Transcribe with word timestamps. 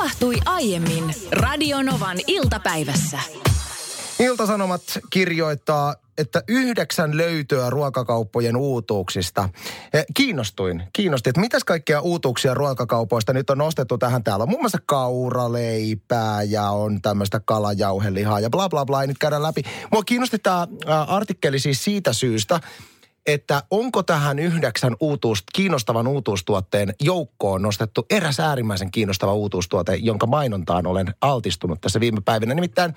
tapahtui 0.00 0.36
aiemmin 0.46 1.14
Radionovan 1.32 2.16
iltapäivässä. 2.26 3.18
Iltasanomat 4.18 4.82
kirjoittaa, 5.10 5.94
että 6.18 6.42
yhdeksän 6.48 7.16
löytöä 7.16 7.70
ruokakauppojen 7.70 8.56
uutuuksista. 8.56 9.48
Kiinnostuin, 10.14 10.82
kiinnosti, 10.92 11.30
että 11.30 11.40
mitäs 11.40 11.64
kaikkia 11.64 12.00
uutuuksia 12.00 12.54
ruokakaupoista 12.54 13.32
nyt 13.32 13.50
on 13.50 13.58
nostettu 13.58 13.98
tähän. 13.98 14.24
Täällä 14.24 14.42
on 14.42 14.48
muun 14.48 14.62
muassa 14.62 14.78
kauraleipää 14.86 16.42
ja 16.42 16.70
on 16.70 17.02
tämmöistä 17.02 17.40
kalajauhelihaa 17.44 18.40
ja 18.40 18.50
bla 18.50 18.68
bla 18.68 18.86
bla, 18.86 19.02
ei 19.02 19.08
nyt 19.08 19.18
käydä 19.18 19.42
läpi. 19.42 19.62
Mua 19.92 20.02
kiinnosti 20.02 20.38
tämä 20.38 20.68
artikkeli 21.06 21.58
siis 21.58 21.84
siitä 21.84 22.12
syystä, 22.12 22.60
että 23.26 23.62
onko 23.70 24.02
tähän 24.02 24.38
yhdeksän 24.38 24.96
uutuus, 25.00 25.44
kiinnostavan 25.52 26.06
uutuustuotteen 26.06 26.94
joukkoon 27.00 27.62
nostettu 27.62 28.06
eräs 28.10 28.40
äärimmäisen 28.40 28.90
kiinnostava 28.90 29.34
uutuustuote, 29.34 29.94
jonka 29.96 30.26
mainontaan 30.26 30.86
olen 30.86 31.14
altistunut 31.20 31.80
tässä 31.80 32.00
viime 32.00 32.20
päivinä. 32.24 32.54
Nimittäin 32.54 32.94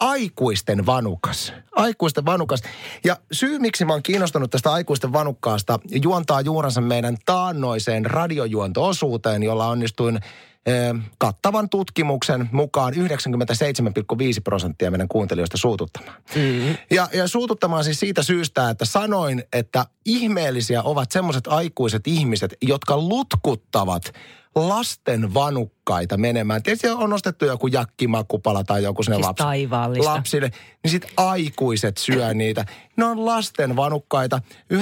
aikuisten 0.00 0.86
vanukas. 0.86 1.52
Aikuisten 1.72 2.24
vanukas. 2.24 2.62
Ja 3.04 3.16
syy, 3.32 3.58
miksi 3.58 3.84
mä 3.84 3.92
oon 3.92 4.02
kiinnostunut 4.02 4.50
tästä 4.50 4.72
aikuisten 4.72 5.12
vanukkaasta, 5.12 5.78
juontaa 6.02 6.40
juurensa 6.40 6.80
meidän 6.80 7.16
taannoiseen 7.26 8.06
radiojuonto-osuuteen, 8.06 9.42
jolla 9.42 9.66
onnistuin 9.66 10.20
kattavan 11.18 11.68
tutkimuksen 11.68 12.48
mukaan 12.52 12.94
97,5 12.94 12.98
prosenttia 14.44 14.90
meidän 14.90 15.08
kuuntelijoista 15.08 15.56
suututtamaan. 15.56 16.16
Mm-hmm. 16.34 16.76
Ja, 16.90 17.08
ja 17.12 17.28
suututtamaan 17.28 17.84
siis 17.84 18.00
siitä 18.00 18.22
syystä, 18.22 18.70
että 18.70 18.84
sanoin, 18.84 19.44
että 19.52 19.86
ihmeellisiä 20.04 20.82
ovat 20.82 21.12
semmoiset 21.12 21.46
aikuiset 21.46 22.06
ihmiset, 22.06 22.54
jotka 22.62 22.98
lutkuttavat 22.98 24.12
lasten 24.54 25.34
vanukkaita 25.34 26.16
menemään. 26.16 26.62
Tietysti 26.62 26.88
on 26.88 27.10
nostettu 27.10 27.44
joku 27.44 27.66
jakkimakupala 27.66 28.64
tai 28.64 28.82
joku 28.82 29.02
sinne 29.02 29.16
Siis 29.16 30.06
lapsille. 30.06 30.50
Niin 30.82 30.90
sitten 30.90 31.10
aikuiset 31.16 31.96
syö 31.98 32.34
niitä. 32.34 32.64
Ne 32.96 33.04
on 33.04 33.26
lasten 33.26 33.76
vanukkaita. 33.76 34.40
97,5 34.74 34.78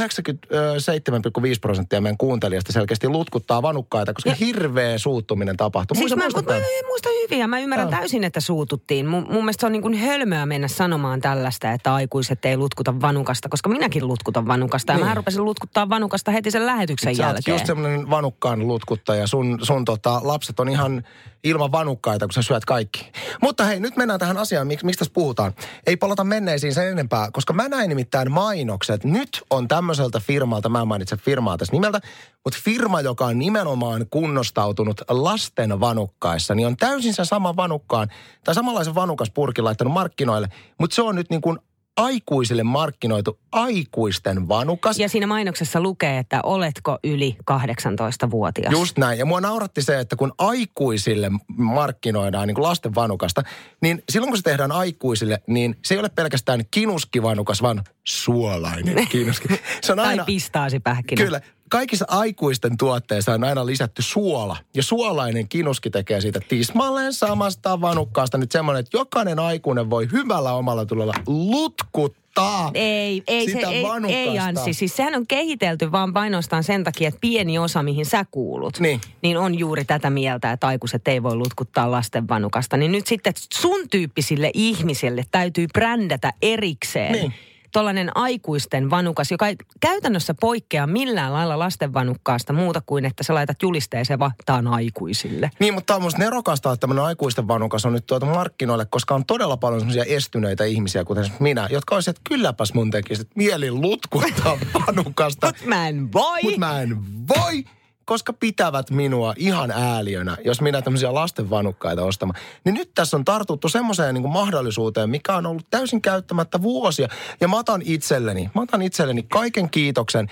prosenttia 1.61 2.01
meidän 2.01 2.17
kuuntelijasta 2.19 2.73
selkeästi 2.73 3.09
lutkuttaa 3.09 3.63
vanukkaita, 3.63 4.15
koska 4.15 4.35
hirveä 4.41 4.99
suuttuminen 4.99 5.57
tapahtuu. 5.57 5.95
Siis 5.95 6.17
mä, 6.17 6.23
Muistat 6.23 6.47
mä, 6.47 6.55
muistan 6.87 7.13
hyvin 7.23 7.39
ja 7.39 7.49
mä 7.49 7.59
ymmärrän 7.61 7.89
Joo. 7.91 7.99
täysin, 7.99 8.25
että 8.25 8.41
suututtiin. 8.41 9.07
Mun, 9.07 9.23
mun 9.23 9.43
mielestä 9.45 9.61
se 9.61 9.67
on 9.67 9.73
niin 9.73 9.83
kuin 9.83 9.95
hölmöä 9.95 10.47
mennä 10.47 10.69
sanomaan 10.69 11.21
tällaista, 11.21 11.73
että 11.73 11.95
aikuiset 11.95 12.45
ei 12.45 12.57
lutkuta 12.57 13.01
vanukasta, 13.01 13.49
koska 13.49 13.69
minäkin 13.69 14.09
lutkutan 14.09 14.47
vanukasta. 14.47 14.93
Ja 14.93 14.97
Niin. 14.99 15.07
mä 15.09 15.15
rupesin 15.15 15.45
lutkuttaa 15.45 15.89
vanukasta 15.89 16.31
heti 16.31 16.51
sen 16.51 16.67
lähetyksen 16.67 17.17
Sä 17.17 17.23
jälkeen. 17.23 17.55
just 17.55 17.67
semmoinen 17.67 18.11
vanukkaan 18.11 18.67
lutkuttaja. 18.67 19.27
Sun, 19.27 19.59
sun 19.63 19.85
tota, 19.85 20.21
lapset 20.25 20.61
on 20.61 20.69
ihan 20.69 21.05
ilman 21.45 21.73
vanukkaita, 21.73 22.27
kun 22.27 22.33
sä 22.33 22.43
syöt 22.43 22.65
kaikki. 22.65 23.13
Mutta 23.43 23.65
hei, 23.65 23.81
nyt 23.81 23.97
mennään 23.97 24.21
tähän 24.21 24.37
asiaan, 24.37 24.67
miksi, 24.67 24.87
miksi 24.87 24.99
tässä 24.99 25.13
puhutaan. 25.15 25.53
Ei 25.87 25.97
palata 25.97 26.25
menneisiin 26.25 26.75
sen 26.75 26.89
enempää, 26.89 27.31
koska 27.33 27.53
mä 27.53 27.69
näin 27.69 27.89
nimittäin 27.89 28.33
mainokset. 28.33 29.05
Nyt 29.05 29.43
on 29.51 29.69
tämmöiseltä 29.69 30.21
firmalta, 30.21 30.69
mä 30.69 30.81
en 30.81 30.89
mainitse 30.89 31.17
firmaa 31.17 31.59
tässä 31.59 31.73
nimeltä, 31.73 32.01
mutta 32.45 32.59
firma, 32.63 33.01
joka 33.01 33.27
on 33.27 33.39
nimenomaan 33.39 34.07
kunnostautunut 34.11 35.01
lasten 35.09 35.81
vanukkaissa, 35.81 36.55
niin 36.55 36.67
on 36.67 36.77
täysin 36.77 37.15
se 37.15 37.25
sama 37.25 37.57
vanukkaan, 37.57 38.09
tai 38.45 38.55
samanlaisen 38.55 38.95
vanukaspurkin 38.95 39.65
laittanut 39.65 39.93
markkinoille, 39.93 40.49
mutta 40.79 40.95
se 40.95 41.03
on 41.03 41.15
nyt 41.15 41.31
niin 41.31 41.41
kuin 41.41 41.59
aikuisille 42.01 42.63
markkinoitu 42.63 43.39
aikuisten 43.53 44.49
vanukas. 44.49 44.99
Ja 44.99 45.09
siinä 45.09 45.27
mainoksessa 45.27 45.81
lukee, 45.81 46.19
että 46.19 46.41
oletko 46.43 46.99
yli 47.05 47.37
18-vuotias. 47.51 48.73
Just 48.73 48.99
näin. 48.99 49.19
Ja 49.19 49.25
mua 49.25 49.41
nauratti 49.41 49.83
se, 49.83 50.01
että 50.01 50.17
kun 50.17 50.33
aikuisille 50.39 51.31
markkinoidaan 51.57 52.49
niin 52.49 52.55
kuin 52.55 52.63
lasten 52.63 52.95
vanukasta, 52.95 53.43
niin 53.83 54.03
silloin 54.09 54.31
kun 54.31 54.37
se 54.37 54.43
tehdään 54.43 54.73
aikuisille, 54.73 55.43
niin 55.47 55.77
se 55.85 55.95
ei 55.95 56.01
ole 56.01 56.09
pelkästään 56.09 56.61
kinuskivanukas, 56.71 57.63
vaan 57.63 57.85
suolainen 58.05 59.09
kinuski. 59.13 59.49
Se 59.83 59.93
on 59.93 59.99
Tai 59.99 60.07
aina, 60.07 60.25
pistaasipähkinä. 60.25 61.25
Kyllä. 61.25 61.41
Kaikissa 61.71 62.05
aikuisten 62.09 62.77
tuotteissa 62.77 63.33
on 63.33 63.45
aina 63.45 63.67
lisätty 63.67 64.03
suola. 64.03 64.57
Ja 64.75 64.83
suolainen 64.83 65.49
kinuski 65.49 65.91
tekee 65.91 66.21
siitä 66.21 66.41
tismalleen 66.49 67.13
samasta 67.13 67.81
vanukkaasta 67.81 68.39
nyt 68.39 68.53
semmoinen, 68.53 68.81
että 68.81 68.97
jokainen 68.97 69.39
aikuinen 69.39 69.91
voi 69.91 70.09
hyvällä 70.13 70.53
omalla 70.53 70.87
tulolla 70.87 71.13
lutkuttaa 71.27 72.71
Ei, 72.75 73.23
ei, 73.27 73.47
sitä 73.47 73.69
se, 73.69 73.75
ei, 73.75 74.15
ei 74.15 74.39
Anssi. 74.39 74.73
Siis 74.75 74.97
sehän 74.97 75.15
on 75.15 75.27
kehitelty 75.27 75.93
vaan 75.93 76.13
painostaan 76.13 76.65
sen 76.65 76.85
takia, 76.85 77.09
että 77.09 77.21
pieni 77.21 77.59
osa, 77.59 77.83
mihin 77.83 78.07
sä 78.07 78.25
kuulut, 78.31 78.81
Niin. 78.81 79.01
niin 79.23 79.37
on 79.37 79.59
juuri 79.59 79.85
tätä 79.85 80.11
mieltä, 80.11 80.53
että 80.53 80.67
aikuiset 80.67 81.09
ei 81.09 81.23
voi 81.23 81.37
lutkuttaa 81.37 81.91
lasten 81.91 82.29
vanukasta. 82.29 82.77
Niin 82.77 82.93
nyt 82.93 83.07
sitten 83.07 83.33
sun 83.55 83.89
tyyppisille 83.91 84.51
ihmisille 84.55 85.25
täytyy 85.31 85.67
brändätä 85.75 86.33
erikseen. 86.43 87.13
Niin. 87.13 87.35
Tuollainen 87.73 88.17
aikuisten 88.17 88.91
vanukas, 88.91 89.31
joka 89.31 89.49
ei 89.49 89.57
käytännössä 89.81 90.35
poikkea 90.41 90.87
millään 90.87 91.33
lailla 91.33 91.59
lasten 91.59 91.95
vanukkaasta 91.95 92.53
muuta 92.53 92.83
kuin, 92.87 93.05
että 93.05 93.25
sä 93.25 93.35
laitat 93.35 93.63
julisteeseen 93.63 94.19
vaan, 94.19 94.33
tää 94.45 94.57
on 94.57 94.67
aikuisille. 94.67 95.51
Niin, 95.61 95.75
mutta 95.75 95.95
on 95.97 96.03
musta 96.03 96.19
nerokasta, 96.19 96.73
että 96.73 96.81
tämmöinen 96.81 97.05
aikuisten 97.05 97.49
vanukas 97.49 97.87
on 97.87 97.93
nyt 97.93 98.07
tuotu 98.07 98.27
markkinoille, 98.27 98.87
koska 98.91 99.15
on 99.15 99.27
todella 99.27 99.57
paljon 99.57 99.81
semmoisia 99.81 100.05
estyneitä 100.05 100.65
ihmisiä, 100.65 101.05
kuten 101.05 101.27
minä, 101.41 101.69
jotka 101.71 101.95
olisivat, 101.95 102.17
että 102.17 102.29
kylläpäs 102.29 102.75
mun 102.75 102.91
tekisi, 102.91 103.23
että 103.23 103.35
mieli 103.37 103.71
lutkuttaa 103.71 104.59
vanukasta. 104.87 105.47
Mut 105.47 105.67
mä 105.67 105.89
en 105.89 106.13
voi! 106.13 106.43
Mutta 106.43 106.59
mä 106.59 106.83
en 106.83 106.97
voi, 107.29 107.65
koska 108.11 108.33
pitävät 108.33 108.91
minua 108.91 109.35
ihan 109.37 109.71
ääliönä, 109.71 110.37
jos 110.45 110.61
minä 110.61 110.83
tämmöisiä 110.83 111.15
lasten 111.15 111.51
vanukkaita 111.51 112.05
ostamaan. 112.05 112.41
Niin 112.65 112.75
nyt 112.75 112.91
tässä 112.95 113.17
on 113.17 113.25
tartuttu 113.25 113.69
semmoiseen 113.69 114.15
niin 114.15 114.29
mahdollisuuteen, 114.29 115.11
mikä 115.11 115.37
on 115.37 115.47
ollut 115.47 115.67
täysin 115.71 116.03
käyttämättä 116.03 116.63
vuosia. 116.63 117.09
Ja 117.41 117.49
mä 117.49 117.59
otan 117.59 117.83
itselleni, 117.85 118.51
mä 118.55 118.63
otan 118.63 118.83
itselleni 118.83 119.23
kaiken 119.23 119.71
kiitoksen 119.71 120.29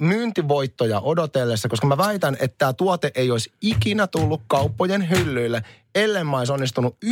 myyntivoittoja 0.00 1.00
odotellessa, 1.00 1.68
koska 1.68 1.86
mä 1.86 1.96
väitän, 1.96 2.36
että 2.40 2.58
tämä 2.58 2.72
tuote 2.72 3.10
ei 3.14 3.30
olisi 3.30 3.52
ikinä 3.60 4.06
tullut 4.06 4.42
kauppojen 4.46 5.10
hyllyille, 5.10 5.62
ellen 5.94 6.26
mä 6.26 6.38
olisi 6.38 6.52
onnistunut 6.52 6.96
97,5 7.04 7.10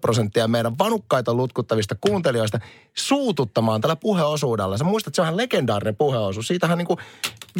prosenttia 0.00 0.48
meidän 0.48 0.78
vanukkaita 0.78 1.34
lutkuttavista 1.34 1.96
kuuntelijoista 2.00 2.60
suututtamaan 2.94 3.80
tällä 3.80 3.96
puheosuudella. 3.96 4.78
Sä 4.78 4.84
muistat, 4.84 5.14
se 5.14 5.20
on 5.22 5.26
ihan 5.26 5.36
legendaarinen 5.36 5.96
puheosuus. 5.96 6.48
Siitähän 6.48 6.78
niin 6.78 6.86
kuin 6.86 6.98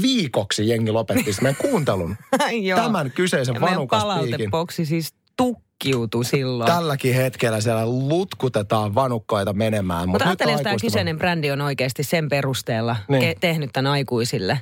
viikoksi 0.03 0.69
jengi 0.69 0.91
lopetti 0.91 1.31
meidän 1.43 1.57
kuuntelun. 1.71 2.17
Tämän 2.75 3.11
kyseisen 3.11 3.55
Ja 3.55 3.61
vanukaspiikin. 3.61 4.19
palautepoksi 4.19 4.87
siis 4.87 5.15
tukkiutui 5.37 6.25
silloin. 6.25 6.73
Tälläkin 6.73 7.15
hetkellä 7.15 7.61
siellä 7.61 7.87
lutkutetaan 7.87 8.95
vanukkaita 8.95 9.53
menemään. 9.53 10.09
Mutta 10.09 10.25
nyt 10.25 10.29
ajattelen, 10.31 10.53
jos 10.53 10.61
tämä 10.63 10.77
kyseinen 10.81 11.19
brändi 11.19 11.51
on 11.51 11.61
oikeasti 11.61 12.03
sen 12.05 12.29
perusteella 12.29 12.97
Niin. 13.09 13.23
ke- 13.23 13.39
tehnyt 13.41 13.71
tämän 13.73 13.93
aikuisille. 13.93 14.61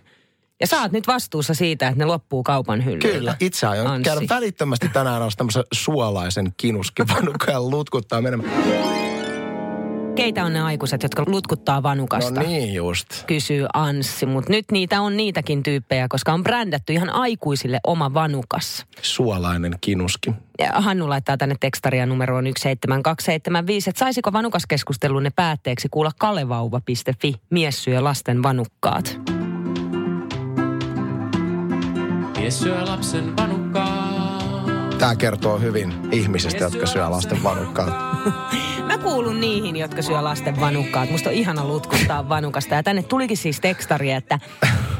Ja 0.61 0.67
sä 0.67 0.83
oot 0.83 0.93
nyt 0.93 1.07
vastuussa 1.07 1.55
siitä, 1.55 1.89
että 1.89 1.99
ne 1.99 2.05
loppuu 2.05 2.43
kaupan 2.43 2.85
hyllyiltä. 2.85 3.09
Kyllä, 3.19 3.37
itse 3.41 3.67
aion 3.67 3.87
Anssi. 3.87 4.05
käydä 4.11 4.21
välittömästi 4.29 4.89
tänään 4.89 5.23
ostamassa 5.23 5.65
suolaisen 5.75 6.53
kinuskivanukka 6.57 7.51
ja 7.51 7.61
lutkuttaa 7.63 8.23
menemään. 8.23 8.51
Keitä 10.19 10.45
on 10.45 10.53
ne 10.53 10.61
aikuiset, 10.61 11.03
jotka 11.03 11.25
lutkuttaa 11.27 11.83
vanukasta? 11.83 12.41
No 12.41 12.49
niin 12.49 12.75
just. 12.75 13.25
Kysyy 13.27 13.67
Anssi, 13.75 14.27
mutta 14.27 14.53
nyt 14.53 14.65
niitä 14.73 15.01
on 15.01 15.17
niitäkin 15.17 15.63
tyyppejä, 15.63 16.07
koska 16.09 16.33
on 16.33 16.43
brändätty 16.43 16.93
ihan 16.93 17.11
aikuisille 17.11 17.81
oma 17.87 18.15
vanukas. 18.15 18.87
Suolainen 19.03 19.79
kinuski. 19.81 20.33
Hannu 20.73 21.09
laittaa 21.09 21.37
tänne 21.37 21.55
tekstaria 21.61 22.07
numeroon 22.07 22.45
17275, 22.45 23.91
että 23.91 23.99
saisiko 23.99 24.33
vanukaskeskustelunne 24.33 25.31
päätteeksi 25.37 25.89
kuulla 25.91 26.11
kalevauva.fi, 26.19 27.35
mies 27.51 27.85
syö 27.85 28.05
lasten 28.05 28.43
vanukkaat. 28.43 29.21
Mies 32.39 32.61
syö 32.61 32.85
lapsen 32.85 33.37
vanukkaa. 33.37 34.09
Tämä 34.99 35.17
kertoo 35.17 35.59
hyvin 35.59 35.95
ihmisistä, 36.13 36.65
jotka 36.65 36.87
syö 36.87 37.11
lasten 37.11 37.43
vanukkaa. 37.43 38.19
Mä 38.99 39.05
kuulun 39.05 39.41
niihin, 39.41 39.77
jotka 39.77 40.03
syö 40.03 40.25
lasten 40.25 40.61
vanukkaat. 40.61 41.11
Musta 41.11 41.31
on 41.31 41.35
ihana 41.35 41.65
lutkuttaa 41.65 42.29
vanukasta. 42.29 42.75
Ja 42.75 42.83
tänne 42.83 43.03
tulikin 43.03 43.37
siis 43.37 43.61
tekstari, 43.61 44.11
että 44.11 44.39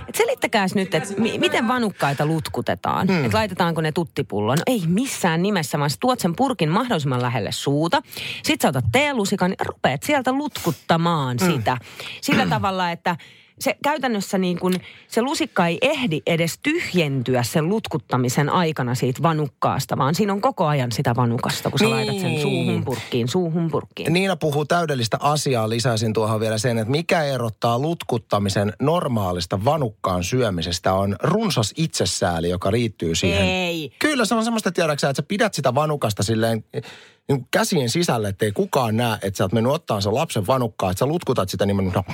et 0.09 0.15
selittäkääs 0.15 0.75
nyt, 0.75 0.95
että 0.95 1.15
mi- 1.19 1.39
miten 1.39 1.69
vanukkaita 1.69 2.27
lutkutetaan. 2.27 3.09
Hmm. 3.09 3.25
Että 3.25 3.37
laitetaanko 3.37 3.81
ne 3.81 3.93
tuttipulloon. 3.93 4.59
No 4.59 4.63
ei 4.67 4.83
missään 4.87 5.43
nimessä, 5.43 5.79
vaan 5.79 5.91
sä 5.91 5.97
tuot 6.01 6.21
sen 6.21 6.37
purkin 6.37 6.69
mahdollisimman 6.69 7.23
lähelle 7.23 7.53
suuta. 7.53 8.03
Sitten 8.43 8.61
sä 8.63 8.69
otat 8.69 8.85
teelusikan 8.93 9.51
ja 9.59 9.65
rupeat 9.65 10.03
sieltä 10.03 10.33
lutkuttamaan 10.33 11.37
hmm. 11.41 11.53
sitä. 11.53 11.77
Sillä 12.21 12.47
tavalla, 12.47 12.91
että 12.91 13.17
se 13.61 13.77
käytännössä 13.85 14.39
niin 14.39 14.59
kuin, 14.59 14.75
se 15.09 15.23
lusikka 15.23 15.67
ei 15.67 15.79
ehdi 15.83 16.21
edes 16.27 16.59
tyhjentyä 16.63 17.43
sen 17.43 17.69
lutkuttamisen 17.69 18.51
aikana 18.51 18.95
siitä 18.95 19.23
vanukkaasta, 19.23 19.99
vaan 19.99 20.15
siinä 20.15 20.33
on 20.33 20.41
koko 20.41 20.67
ajan 20.67 20.93
sitä 20.93 21.17
vanukasta, 21.17 21.71
kun 21.71 21.79
sä 21.79 21.85
Niin. 21.85 21.95
laitat 21.97 22.19
sen 22.19 22.41
suuhun 22.41 22.85
purkkiin, 22.85 23.29
suuhun 23.29 23.71
purkkiin. 23.71 24.13
Niina 24.13 24.37
puhuu 24.37 24.65
täydellistä 24.65 25.17
asiaa. 25.21 25.69
Lisäisin 25.69 26.13
tuohon 26.13 26.41
vielä 26.41 26.59
sen, 26.59 26.79
että 26.79 26.91
mikä 26.91 27.23
erottaa 27.23 27.79
lutkuttamisen 27.79 28.73
normaalista 28.81 29.65
vanukkaan 29.65 30.25
syömisestä 30.25 30.93
on 30.93 31.17
runsas 31.23 31.73
itsesääli, 31.77 32.51
joka 32.51 32.73
liittyy 32.73 33.15
siihen. 33.15 33.45
Ei. 33.49 33.93
Kyllä 33.99 34.25
se 34.25 34.35
on 34.35 34.45
semmoista, 34.45 34.73
tiedäksä, 34.73 35.11
että 35.11 35.23
sä 35.23 35.27
pidät 35.29 35.55
sitä 35.55 35.75
vanukasta 35.75 36.23
silleen 36.23 36.65
niin 36.73 36.83
kuin 37.41 37.47
käsien 37.51 37.91
sisälle, 37.91 38.29
ettei 38.29 38.53
kukaan 38.53 38.97
näe, 38.97 39.19
että 39.23 39.39
sä 39.39 39.45
oot 39.45 39.53
mennyt 39.53 39.73
ottaa 39.73 40.01
sen 40.01 40.15
lapsen 40.15 40.47
vanukkaa, 40.47 40.91
että 40.91 40.99
sä 40.99 41.07
lutkutat 41.07 41.49
sitä 41.49 41.67
nimenomaan. 41.67 42.05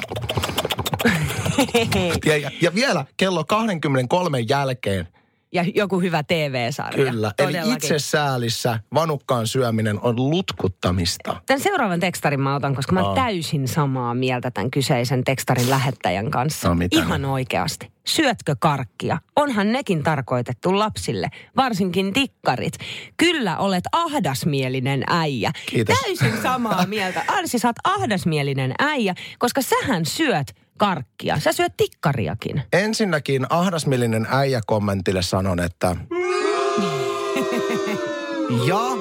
Ja, 2.26 2.37
ja, 2.37 2.50
ja 2.62 2.75
vielä 2.75 3.05
kello 3.17 3.44
23 3.44 4.41
jälkeen, 4.41 5.09
Ja 5.53 5.65
joku 5.75 6.00
hyvä 6.00 6.23
TV-sarja. 6.23 7.11
kyllä. 7.11 7.32
Eli 7.38 7.47
Todellakin. 7.47 7.73
itsesäälissä 7.75 8.81
vanukkaan 8.94 9.47
syöminen 9.47 10.00
on 10.03 10.31
lutkuttamista. 10.31 11.37
Tämän 11.47 11.61
seuraavan 11.61 12.00
tekstarin 12.00 12.41
mä 12.41 12.55
otan, 12.56 12.75
koska 12.75 12.93
mä 12.93 13.03
oon 13.03 13.15
täysin 13.15 13.69
samaa 13.69 14.15
mieltä 14.15 14.50
tämän 14.50 14.71
kyseisen 14.71 15.25
tekstarin 15.25 15.71
lähettäjän 15.71 16.31
kanssa. 16.31 16.69
No 16.69 16.75
mitä? 16.75 16.99
Ihan 16.99 17.25
oikeasti. 17.25 17.93
Syötkö 18.06 18.56
karkkia? 18.61 19.19
Onhan 19.37 19.73
nekin 19.73 20.03
tarkoitettu 20.03 20.79
lapsille, 20.79 21.29
varsinkin 21.56 22.12
tikkarit. 22.12 22.75
Kyllä 23.17 23.59
olet 23.59 23.85
ahdasmielinen 23.93 25.05
äijä. 25.06 25.53
Kiitos. 25.67 25.99
Täysin 26.00 26.43
samaa 26.43 26.87
mieltä. 26.87 27.25
Arsi, 27.29 27.59
sä 27.59 27.69
oot 27.69 27.76
ahdasmielinen 27.85 28.75
äijä, 28.79 29.15
koska 29.38 29.61
sähän 29.62 30.05
syöt 30.06 30.63
karkkia. 30.79 31.41
Sä 31.41 31.53
syöt 31.53 31.76
tikkariakin. 31.76 32.62
Ensinnäkin 32.73 33.47
ahdasmielinen 33.50 34.26
äijä 34.31 34.61
kommentille 34.67 35.23
sanon, 35.23 35.61
että... 35.61 35.97
Ja 38.69 38.94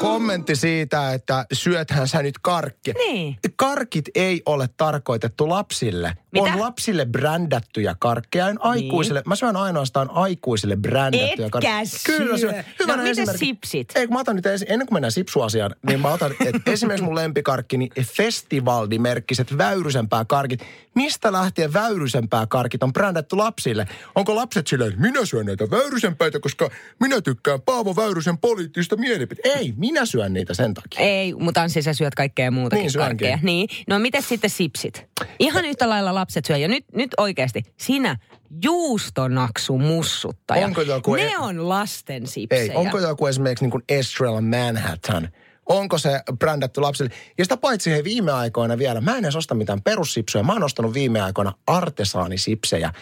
kommentti 0.00 0.56
siitä, 0.56 1.12
että 1.12 1.46
syöthän 1.52 2.08
sä 2.08 2.22
nyt 2.22 2.38
karkkia. 2.42 2.94
Niin. 2.98 3.36
Karkit 3.56 4.04
ei 4.14 4.42
ole 4.46 4.68
tarkoitettu 4.76 5.48
lapsille. 5.48 6.12
Mitä? 6.32 6.52
On 6.52 6.60
lapsille 6.60 7.06
brändättyjä 7.06 7.96
karkkeja. 7.98 8.48
En 8.48 8.56
aikuisille. 8.64 9.22
Mä 9.26 9.36
syön 9.36 9.56
ainoastaan 9.56 10.10
aikuisille 10.10 10.76
brändättyjä 10.76 11.32
Etkä 11.46 11.50
karkkeja. 11.50 11.84
syö. 11.84 12.16
Kyllä 12.18 12.38
syön. 12.38 12.54
No, 12.56 12.62
Hyvänä 12.80 13.02
miten 13.02 13.12
esimerkki- 13.22 13.38
sipsit? 13.38 13.92
Ei, 13.94 14.06
kun 14.06 14.14
mä 14.16 14.20
otan 14.20 14.36
nyt 14.36 14.46
ensin, 14.46 14.72
ennen 14.72 14.86
kuin 14.88 14.96
mennään 14.96 15.12
sipsuasiaan, 15.12 15.74
niin 15.86 16.00
mä 16.00 16.08
otan, 16.12 16.32
että 16.46 16.70
esimerkiksi 16.72 17.04
mun 17.04 17.14
lempikarkki, 17.14 17.76
niin 17.76 17.90
Festivaldi-merkkiset 18.02 19.58
väyrysenpää 19.58 20.24
karkit. 20.24 20.60
Mistä 20.94 21.32
lähtien 21.32 21.72
väyrysenpää 21.72 22.46
karkit 22.46 22.82
on 22.82 22.92
brändätty 22.92 23.36
lapsille? 23.36 23.88
Onko 24.14 24.34
lapset 24.36 24.66
silleen, 24.66 24.90
että 24.90 25.02
minä 25.02 25.24
syön 25.24 25.46
näitä 25.46 25.70
väyrysenpäitä, 25.70 26.40
koska 26.40 26.70
minä 27.00 27.20
tykkään 27.20 27.60
Paavo 27.62 27.96
Väyrysen 27.96 28.38
poliittista 28.38 28.96
mielipiteitä. 28.96 29.58
Ei, 29.58 29.74
minä 29.92 30.06
syön 30.06 30.32
niitä 30.32 30.54
sen 30.54 30.74
takia. 30.74 31.00
Ei, 31.00 31.34
mutta 31.34 31.62
Anssi, 31.62 31.82
sä 31.82 31.94
syöt 31.94 32.14
kaikkea 32.14 32.50
muutakin 32.50 32.82
Niin, 32.82 32.90
syönkin. 32.90 33.08
karkkeja. 33.08 33.38
Niin. 33.42 33.68
No 33.88 33.98
miten 33.98 34.22
sitten 34.22 34.50
sipsit? 34.50 35.06
Ihan 35.38 35.64
yhtä 35.64 35.88
lailla 35.88 36.14
lapset 36.14 36.44
syö. 36.44 36.56
Ja 36.56 36.68
nyt, 36.68 36.84
nyt 36.94 37.10
oikeasti, 37.16 37.62
sinä 37.76 38.16
juustonaksu 38.64 39.78
mussuttaja. 39.78 40.66
Onko 40.66 40.82
joku- 40.82 41.14
Ne 41.14 41.38
on 41.38 41.68
lasten 41.68 42.26
sipsejä. 42.26 42.62
Ei, 42.62 42.70
onko 42.74 42.98
joku 42.98 43.26
esimerkiksi 43.26 43.64
niin 43.64 43.70
kuin 43.70 43.84
Estrella 43.88 44.40
Manhattan? 44.40 45.28
Onko 45.66 45.98
se 45.98 46.20
brändätty 46.38 46.80
lapsille? 46.80 47.10
Ja 47.38 47.44
sitä 47.44 47.56
paitsi 47.56 47.90
he 47.90 48.04
viime 48.04 48.32
aikoina 48.32 48.78
vielä, 48.78 49.00
mä 49.00 49.16
en 49.16 49.24
edes 49.24 49.36
osta 49.36 49.54
mitään 49.54 49.82
perussipsuja. 49.82 50.44
Mä 50.44 50.52
oon 50.52 50.62
ostanut 50.62 50.94
viime 50.94 51.20
aikoina 51.20 51.52
artesaanisipsejä. 51.66 52.92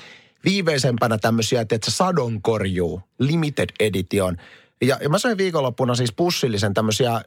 Viimeisempänä 0.45 1.19
tämmöisiä, 1.19 1.61
että 1.61 1.91
sadonkorjuu, 1.91 3.01
limited 3.19 3.69
edition. 3.81 4.37
Ja, 4.83 4.99
ja 5.03 5.09
mä 5.09 5.19
söin 5.19 5.39
viikonloppuna 5.39 5.95
siis 5.95 6.13
pussillisen 6.13 6.75
tämmöisiä 6.75 7.15
äh, 7.15 7.23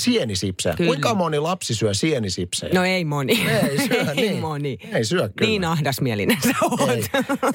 sienisipsejä. 0.00 0.76
Kyllä. 0.76 0.88
Kuinka 0.88 1.14
moni 1.14 1.38
lapsi 1.38 1.74
syö 1.74 1.94
sienisipsejä? 1.94 2.74
No 2.74 2.84
ei 2.84 3.04
moni. 3.04 3.46
Ei 3.48 3.88
syö, 3.88 4.00
ei 4.16 4.16
niin. 4.16 4.40
moni. 4.40 4.78
Ei 4.92 5.04
syö 5.04 5.28
kyllä. 5.36 5.50
Niin 5.50 5.64
ahdasmielinen 5.64 6.38
sä 6.42 6.54
oot. 6.62 6.90
Ei. 6.90 7.04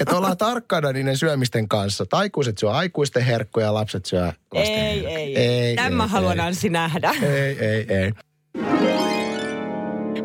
Että 0.00 0.16
ollaan 0.16 0.36
tarkkana 0.36 0.92
niiden 0.92 1.16
syömisten 1.16 1.68
kanssa. 1.68 2.02
Että 2.02 2.16
aikuiset 2.16 2.58
syö 2.58 2.70
aikuisten 2.70 3.22
herkkuja 3.24 3.66
ja 3.66 3.74
lapset 3.74 4.06
syö 4.06 4.32
lasten 4.54 4.74
Ei, 4.74 4.92
herkkuja. 4.92 5.18
ei, 5.18 5.36
ei. 5.36 5.76
Tämän 5.76 5.94
mä 5.94 6.04
ei, 6.04 6.08
haluan 6.10 6.40
ei. 6.40 6.46
Anssi 6.46 6.68
nähdä. 6.68 7.14
Ei, 7.22 7.58
ei, 7.66 7.86
ei. 7.88 8.12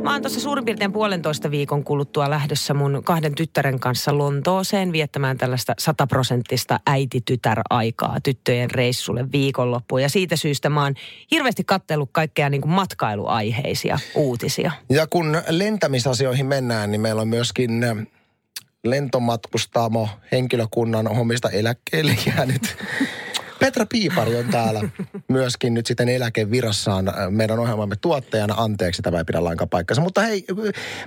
Mä 0.04 0.14
oon 0.14 0.22
tuossa 0.22 0.40
suurin 0.40 0.66
piirtein 0.66 0.92
puolentoista 0.92 1.52
viikon 1.52 1.84
kuluttua 1.84 2.30
lähdössä 2.30 2.74
mun 2.74 3.02
kahden 3.04 3.36
tyttären 3.36 3.80
kanssa 3.80 4.18
Lontooseen 4.18 4.92
viettämään 4.92 5.38
tällaista 5.38 5.74
sataprosenttista 5.80 6.80
äiti-tytär-aikaa 6.88 8.18
tyttöjen 8.24 8.72
reissulle 8.72 9.32
viikonloppuun. 9.32 10.02
Ja 10.02 10.10
siitä 10.10 10.36
syystä 10.36 10.70
mä 10.70 10.84
oon 10.84 10.94
hirveästi 11.32 11.64
kattellut 11.64 12.10
kaikkea 12.12 12.50
niin 12.50 12.62
kuin 12.62 12.72
matkailuaiheisia 12.72 14.00
uutisia. 14.16 14.72
Ja 14.90 15.08
kun 15.08 15.42
lentämisasioihin 15.50 16.46
mennään, 16.46 16.92
niin 16.92 17.02
meillä 17.02 17.22
on 17.22 17.28
myöskin 17.28 17.84
äh, 17.84 17.98
lentomatkustamo 18.84 20.10
henkilökunnan 20.32 21.08
omista 21.08 21.50
eläkkeelle 21.50 22.18
jäänyt. 22.26 22.78
Petra 23.62 23.86
Piipari 23.86 24.36
on 24.36 24.46
täällä 24.46 24.90
myöskin 25.28 25.74
nyt 25.74 25.86
sitten 25.86 26.10
eläkevirassaan 26.10 27.08
äh, 27.08 27.16
meidän 27.30 27.60
ohjelmamme 27.60 27.96
tuottajana. 27.96 28.54
Anteeksi, 28.58 29.02
tämä 29.02 29.18
ei 29.18 29.24
pidä 29.24 29.44
lainkaan 29.44 29.70
paikkansa. 29.70 30.02
Mutta 30.02 30.22
hei, 30.22 30.46
äh, 30.52 30.58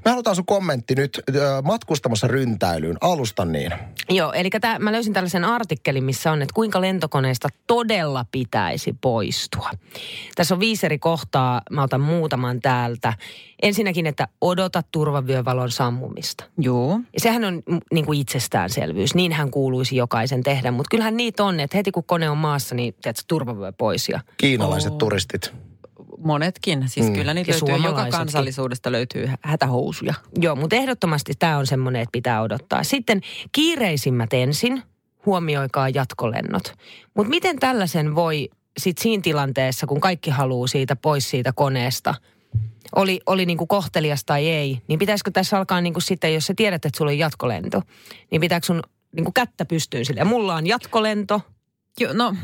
me 0.05 0.11
halutaan 0.11 0.37
sun 0.37 0.47
kommentti 0.47 0.95
nyt 0.95 1.23
äh, 1.29 1.63
matkustamassa 1.63 2.29
ryntäilyyn. 2.29 2.97
Alusta 3.01 3.45
niin. 3.45 3.73
Joo, 4.11 4.33
eli 4.33 4.51
tää, 4.51 4.79
mä 4.79 4.93
löysin 4.93 5.13
tällaisen 5.13 5.45
artikkelin, 5.45 6.05
missä 6.05 6.33
on, 6.33 6.43
että 6.43 6.55
kuinka 6.55 6.81
lentokoneesta 6.81 7.49
todella 7.67 8.25
pitäisi 8.33 8.97
poistua. 9.01 9.71
Tässä 10.35 10.55
on 10.55 10.61
viisi 10.61 10.87
eri 10.87 10.99
kohtaa, 10.99 11.63
mä 11.71 11.83
otan 11.83 12.01
muutaman 12.01 12.61
täältä. 12.61 13.13
Ensinnäkin, 13.63 14.07
että 14.07 14.29
odota 14.41 14.83
turvavyövalon 14.93 15.71
sammumista. 15.71 16.45
Joo. 16.59 17.01
Ja 17.13 17.21
sehän 17.21 17.45
on 17.45 17.63
mm, 17.69 17.81
niin 17.93 18.07
kuin 18.07 18.21
itsestäänselvyys. 18.21 19.15
Niinhän 19.15 19.51
kuuluisi 19.51 19.97
jokaisen 19.97 20.43
tehdä. 20.43 20.71
Mutta 20.71 20.89
kyllähän 20.91 21.17
niitä 21.17 21.45
on, 21.45 21.61
että 21.61 21.77
heti 21.77 21.91
kun 21.91 22.05
kone 22.05 22.31
on 22.31 22.39
maassa, 22.49 22.75
niin 22.75 22.95
teet 23.03 23.25
turvavyö 23.29 23.73
pois. 23.73 24.09
Ja 24.09 24.21
Kiinalaiset 24.37 24.93
Oo. 24.93 24.99
turistit. 24.99 25.53
Monetkin. 26.19 26.89
Siis 26.89 27.07
Mm. 27.07 27.13
kyllä 27.13 27.35
niitä 27.35 27.51
Ja 27.51 27.57
löytyy. 27.69 27.87
Joka 27.87 28.07
kansallisuudesta 28.11 28.93
löytyy 28.93 29.27
hä- 29.27 29.39
hätähousuja. 29.43 30.15
Joo, 30.41 30.57
mutta 30.57 30.77
ehdottomasti 30.77 31.33
tämä 31.39 31.59
on 31.59 31.67
semmoinen, 31.67 32.03
että 32.03 32.13
pitää 32.13 32.43
odottaa. 32.43 32.85
Sitten 32.85 33.21
kiireisimmät 33.53 34.33
ensin, 34.33 34.83
huomioikaa 35.27 35.89
jatkolennot. 35.89 36.73
Mutta 37.15 37.31
miten 37.31 37.59
tällaisen 37.59 38.15
voi 38.15 38.51
sitten 38.79 39.03
siinä 39.03 39.23
tilanteessa, 39.23 39.87
kun 39.87 40.01
kaikki 40.01 40.31
haluaa 40.31 40.67
siitä 40.67 40.97
pois 40.97 41.31
siitä 41.31 41.53
koneesta, 41.53 42.15
oli, 42.97 43.21
oli 43.27 43.47
niinku 43.47 43.67
kohtelias 43.67 44.25
tai 44.25 44.49
ei, 44.49 44.79
niin 44.89 44.99
pitäisikö 44.99 45.31
tässä 45.31 45.59
alkaa 45.59 45.81
niinku 45.81 46.01
sitten, 46.01 46.35
jos 46.35 46.47
sä 46.47 46.53
tiedät, 46.57 46.85
että 46.85 46.99
sulla 46.99 47.11
on 47.11 47.19
jatkolento, 47.19 47.83
niin 48.31 48.41
pitääkö 48.41 48.67
sun 48.67 48.83
niinku 49.17 49.33
kättä 49.33 49.65
pystyyn 49.65 50.05
sille. 50.05 50.25
Mulla 50.25 50.55
on 50.55 50.67
jatkolento, 50.67 51.41
no, 52.13 52.35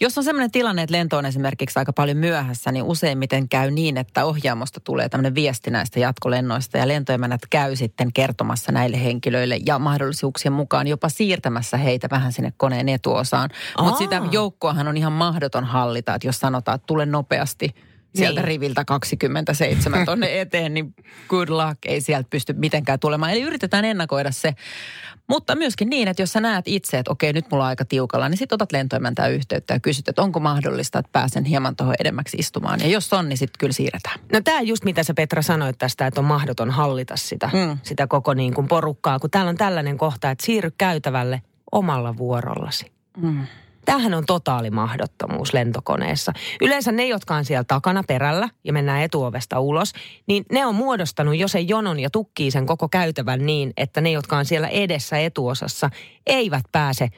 jos 0.00 0.18
on 0.18 0.24
sellainen 0.24 0.50
tilanne, 0.50 0.82
että 0.82 0.96
lento 0.96 1.18
on 1.18 1.26
esimerkiksi 1.26 1.78
aika 1.78 1.92
paljon 1.92 2.16
myöhässä, 2.16 2.72
niin 2.72 2.84
useimmiten 2.84 3.48
käy 3.48 3.70
niin, 3.70 3.96
että 3.96 4.24
ohjaamosta 4.24 4.80
tulee 4.80 5.08
tämmöinen 5.08 5.34
viesti 5.34 5.70
näistä 5.70 6.00
jatkolennoista 6.00 6.78
ja 6.78 6.88
lentoemännät 6.88 7.40
käy 7.50 7.76
sitten 7.76 8.12
kertomassa 8.12 8.72
näille 8.72 9.04
henkilöille 9.04 9.58
ja 9.66 9.78
mahdollisuuksien 9.78 10.52
mukaan 10.52 10.86
jopa 10.86 11.08
siirtämässä 11.08 11.76
heitä 11.76 12.08
vähän 12.10 12.32
sinne 12.32 12.52
koneen 12.56 12.88
etuosaan. 12.88 13.50
Aa. 13.76 13.84
Mutta 13.84 13.98
sitä 13.98 14.22
joukkoahan 14.30 14.88
on 14.88 14.96
ihan 14.96 15.12
mahdoton 15.12 15.64
hallita, 15.64 16.14
että 16.14 16.28
jos 16.28 16.40
sanotaan, 16.40 16.74
että 16.74 16.86
tule 16.86 17.06
nopeasti 17.06 17.74
sieltä 18.14 18.40
Niin. 18.40 18.48
riviltä 18.48 18.84
27 18.84 20.04
tonne 20.06 20.26
eteen, 20.40 20.74
niin 20.74 20.94
good 21.28 21.48
luck, 21.48 21.78
ei 21.86 22.00
sieltä 22.00 22.26
pysty 22.30 22.52
mitenkään 22.52 22.98
tulemaan. 23.00 23.32
Eli 23.32 23.42
yritetään 23.42 23.84
ennakoida 23.84 24.30
se. 24.30 24.54
Mutta 25.28 25.56
myöskin 25.56 25.90
niin, 25.90 26.08
että 26.08 26.22
jos 26.22 26.32
sä 26.32 26.40
näet 26.40 26.68
itse, 26.68 26.98
että 26.98 27.12
okei, 27.12 27.32
nyt 27.32 27.44
mulla 27.50 27.64
on 27.64 27.68
aika 27.68 27.84
tiukalla, 27.84 28.28
niin 28.28 28.38
sitten 28.38 28.56
otat 28.56 28.72
lentoemäntää 28.72 29.28
yhteyttä 29.28 29.74
ja 29.74 29.80
kysyt, 29.80 30.08
että 30.08 30.22
onko 30.22 30.40
mahdollista, 30.40 30.98
että 30.98 31.10
pääsen 31.12 31.44
hieman 31.44 31.76
tuohon 31.76 31.94
edemmäksi 32.00 32.36
istumaan. 32.36 32.80
Ja 32.80 32.88
jos 32.88 33.12
on, 33.12 33.28
niin 33.28 33.36
sitten 33.38 33.58
kyllä 33.58 33.72
siirretään. 33.72 34.20
No 34.32 34.40
tämä 34.44 34.60
just 34.60 34.84
mitä 34.84 35.02
sä 35.02 35.14
Petra 35.14 35.42
sanoit 35.42 35.78
tästä, 35.78 36.06
että 36.06 36.20
on 36.20 36.24
mahdoton 36.24 36.70
hallita 36.70 37.16
sitä, 37.16 37.50
Mm. 37.52 37.78
sitä 37.82 38.06
koko 38.06 38.34
niin 38.34 38.54
kuin 38.54 38.68
porukkaa, 38.68 39.18
kun 39.18 39.30
täällä 39.30 39.48
on 39.48 39.56
tällainen 39.56 39.98
kohta, 39.98 40.30
että 40.30 40.46
siirry 40.46 40.70
käytävälle 40.78 41.42
omalla 41.72 42.16
vuorollasi. 42.16 42.92
Mm. 43.16 43.46
Tämähän 43.84 44.14
on 44.14 44.26
totaali 44.26 44.70
mahdottomuus 44.70 45.54
lentokoneessa. 45.54 46.32
Yleensä 46.60 46.92
ne, 46.92 47.06
jotka 47.06 47.34
on 47.34 47.44
siellä 47.44 47.64
takana 47.64 48.02
perällä 48.08 48.48
ja 48.64 48.72
mennään 48.72 49.02
etuovesta 49.02 49.60
ulos, 49.60 49.92
niin 50.26 50.44
ne 50.52 50.66
on 50.66 50.74
muodostanut 50.74 51.36
jo 51.36 51.48
sen 51.48 51.68
jonon 51.68 52.00
ja 52.00 52.10
tukkii 52.10 52.50
sen 52.50 52.66
koko 52.66 52.88
käytävän 52.88 53.46
niin, 53.46 53.72
että 53.76 54.00
ne, 54.00 54.10
jotka 54.10 54.36
on 54.36 54.44
siellä 54.44 54.68
edessä 54.68 55.18
etuosassa, 55.18 55.90
eivät 56.26 56.64
pääse 56.72 57.08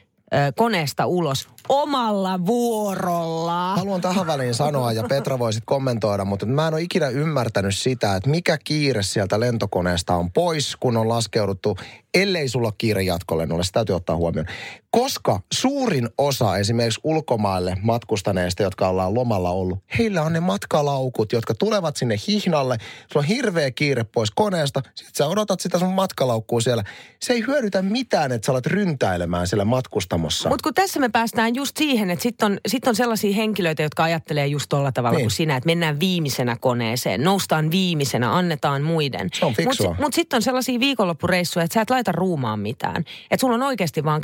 koneesta 0.57 1.07
ulos 1.07 1.49
omalla 1.69 2.47
vuorolla. 2.47 3.76
Haluan 3.76 4.00
tähän 4.00 4.26
väliin 4.26 4.54
sanoa, 4.54 4.92
ja 4.92 5.04
Petra 5.09 5.38
voisit 5.38 5.62
kommentoida, 5.66 6.25
mutta 6.25 6.47
mä 6.47 6.69
en 6.69 6.75
ole 6.75 6.83
ikinä 6.83 7.09
ymmärtänyt 7.09 7.76
sitä, 7.76 8.16
että 8.16 8.31
mikä 8.31 8.59
kiire 8.64 9.02
sieltä 9.02 9.40
lentokoneesta 9.40 10.14
on 10.14 10.33
pois, 10.33 10.76
kun 10.76 10.97
on 10.97 11.09
laskeuduttu, 11.09 11.76
ellei 12.14 12.49
sulla 12.49 12.73
kiire 12.78 13.02
jatkolennolle. 13.02 13.64
Se 13.64 13.73
täytyy 13.73 13.97
ottaa 13.97 14.16
huomioon. 14.16 14.47
Koska 14.96 15.40
suurin 15.52 16.08
osa 16.18 16.56
esimerkiksi 16.56 17.00
ulkomaille 17.04 17.76
matkustaneista, 17.82 18.62
jotka 18.62 18.88
ollaan 18.88 19.14
lomalla 19.14 19.50
ollut, 19.50 19.78
heillä 19.99 20.22
on 20.22 20.32
ne 20.32 20.40
matkalaukut, 20.40 21.32
jotka 21.32 21.54
tulevat 21.54 21.96
sinne 21.96 22.16
hihnalle. 22.28 22.78
Sulla 23.12 23.25
on 23.25 23.25
hirveä 23.25 23.70
kiire 23.70 24.04
pois 24.04 24.30
koneesta, 24.30 24.82
sitten 24.94 25.14
sä 25.14 25.26
odotat 25.26 25.61
sitä 25.61 25.78
sun 25.78 25.92
matkalaukkua 25.92 26.61
siellä. 26.61 26.84
Se 27.20 27.32
ei 27.32 27.44
hyödytä 27.46 27.82
mitään, 27.82 28.32
että 28.32 28.46
sä 28.46 28.52
alat 28.52 28.66
ryntäilemään 28.66 29.46
siellä 29.46 29.64
matkustamossa. 29.64 30.49
Mutta 30.49 30.62
kun 30.62 30.75
tässä 30.75 31.00
me 31.00 31.08
päästään 31.08 31.54
just 31.54 31.76
siihen, 31.76 32.11
että 32.11 32.22
sitten 32.22 32.52
on, 32.52 32.58
sit 32.68 32.87
on 32.87 32.96
sellaisia 32.96 33.34
henkilöitä, 33.34 33.82
jotka 33.82 34.02
ajattelee 34.02 34.46
just 34.46 34.68
tuolla 34.68 34.92
tavalla 34.92 35.16
Niin. 35.16 35.25
kuin 35.25 35.30
sinä, 35.30 35.56
että 35.56 35.66
mennään 35.66 36.00
viimeisenä 36.00 36.56
koneeseen, 36.61 37.25
noustaan 37.25 37.70
viimeisenä, 37.70 38.37
annetaan 38.37 38.82
muiden. 38.82 39.28
Se 39.34 39.44
on 39.44 39.54
fiksua. 39.54 39.88
Mutta 39.88 40.02
mut 40.02 40.14
sitten 40.14 40.37
on 40.37 40.42
sellaisia 40.42 40.80
viikonloppureissuja, 40.80 41.64
että 41.64 41.75
sä 41.75 41.80
et 41.80 41.90
laita 41.90 42.12
ruumaan 42.12 42.61
mitään. 42.61 43.04
Että 43.30 43.40
sulla 43.40 43.54
on 43.54 43.62
oikeasti 43.62 44.04
vaan 44.04 44.20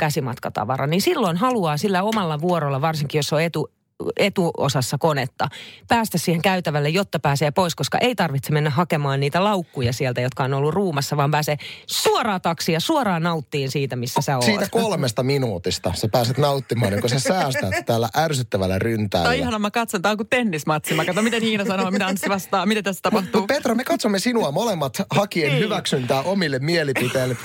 käsimatkatavara, 0.59 0.87
niin 0.87 1.01
silloin 1.01 1.37
haluaa 1.37 1.77
sillä 1.77 2.03
omalla 2.03 2.41
vuorolla, 2.41 2.81
varsinkin 2.81 3.19
jos 3.19 3.33
on 3.33 3.41
etu, 3.41 3.69
etuosassa 4.17 4.97
konetta, 4.97 5.47
päästä 5.87 6.17
siihen 6.17 6.41
käytävälle, 6.41 6.89
jotta 6.89 7.19
pääsee 7.19 7.51
pois, 7.51 7.75
koska 7.75 7.97
ei 7.97 8.15
tarvitse 8.15 8.51
mennä 8.51 8.69
hakemaan 8.69 9.19
niitä 9.19 9.43
laukkuja 9.43 9.93
sieltä, 9.93 10.21
jotka 10.21 10.43
on 10.43 10.53
ollut 10.53 10.73
ruumassa, 10.73 11.17
vaan 11.17 11.31
pääsee 11.31 11.57
suoraan 11.87 12.41
taksia, 12.41 12.79
suoraan 12.79 13.23
nauttiin 13.23 13.71
siitä, 13.71 13.95
missä 13.95 14.21
sä 14.21 14.35
oot. 14.35 14.45
Siitä 14.45 14.67
kolmesta 14.71 15.23
minuutista 15.23 15.93
sä 15.95 16.07
pääset 16.07 16.37
nauttimaan, 16.37 16.91
niin 16.91 17.01
kun 17.01 17.09
sä 17.09 17.19
säästät 17.19 17.73
tällä 17.85 18.09
ärsyttävällä 18.17 18.79
ryntäillä. 18.79 19.27
Tai 19.27 19.39
ihana, 19.39 19.59
mä 19.59 19.71
katson, 19.71 20.01
tää 20.01 20.11
on 20.11 20.17
kuin 20.17 20.29
tennismatsi. 20.29 20.93
Mä 20.93 21.05
katson, 21.05 21.23
miten 21.23 21.41
Hiina 21.41 21.65
sanoo, 21.65 21.91
mitä 21.91 22.07
Anssi 22.07 22.29
vastaa, 22.29 22.65
mitä 22.65 22.83
tässä 22.83 23.01
tapahtuu. 23.01 23.47
Petra, 23.47 23.75
me 23.75 23.83
katsomme 23.83 24.19
sinua 24.19 24.51
molemmat 24.51 24.97
hakien 25.09 25.59
hyväksyntää 25.59 26.21
omille 26.21 26.59
mielipiteille. 26.59 27.37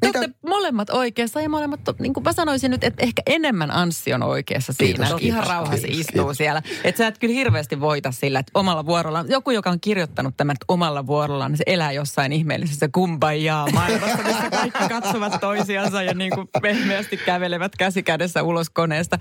Te 0.00 0.06
Mitä, 0.06 0.18
olette 0.18 0.38
molemmat 0.48 0.90
oikeassa 0.90 1.40
ja 1.40 1.48
molemmat, 1.48 1.80
niin 1.98 2.14
kuin 2.14 2.24
mä 2.24 2.32
sanoisin 2.32 2.70
nyt, 2.70 2.84
että 2.84 3.02
ehkä 3.02 3.22
enemmän 3.26 3.70
Anssi 3.70 4.12
on 4.12 4.22
oikeassa 4.22 4.72
siinä. 4.72 4.88
Kiitos, 4.88 5.08
kiitos, 5.08 5.22
ihan 5.22 5.46
rauhassa 5.46 5.86
kiitos, 5.86 6.00
istuu 6.00 6.24
kiitos. 6.24 6.36
siellä. 6.36 6.62
Että 6.84 6.98
sä 6.98 7.06
et 7.06 7.18
kyllä 7.18 7.34
hirveästi 7.34 7.80
voita 7.80 8.12
sillä, 8.12 8.38
että 8.38 8.50
omalla 8.54 8.86
vuorollaan, 8.86 9.26
joku 9.28 9.50
joka 9.50 9.70
on 9.70 9.80
kirjoittanut 9.80 10.36
tämän, 10.36 10.54
että 10.54 10.64
omalla 10.68 11.06
vuorollaan, 11.06 11.50
niin 11.50 11.58
se 11.58 11.64
elää 11.66 11.92
jossain 11.92 12.32
ihmeellisessä 12.32 12.88
kumbajaa 12.88 13.66
maailmassa, 13.72 14.22
missä 14.22 14.50
kaikki 14.50 14.88
katsovat 14.94 15.40
toisiansa 15.40 16.02
ja 16.02 16.14
niin 16.14 16.30
kuin 16.30 16.48
pehmeästi 16.62 17.16
kävelevät 17.16 17.72
käsi 17.76 18.02
kädessä 18.02 18.42
ulos 18.42 18.70
koneesta. 18.70 19.18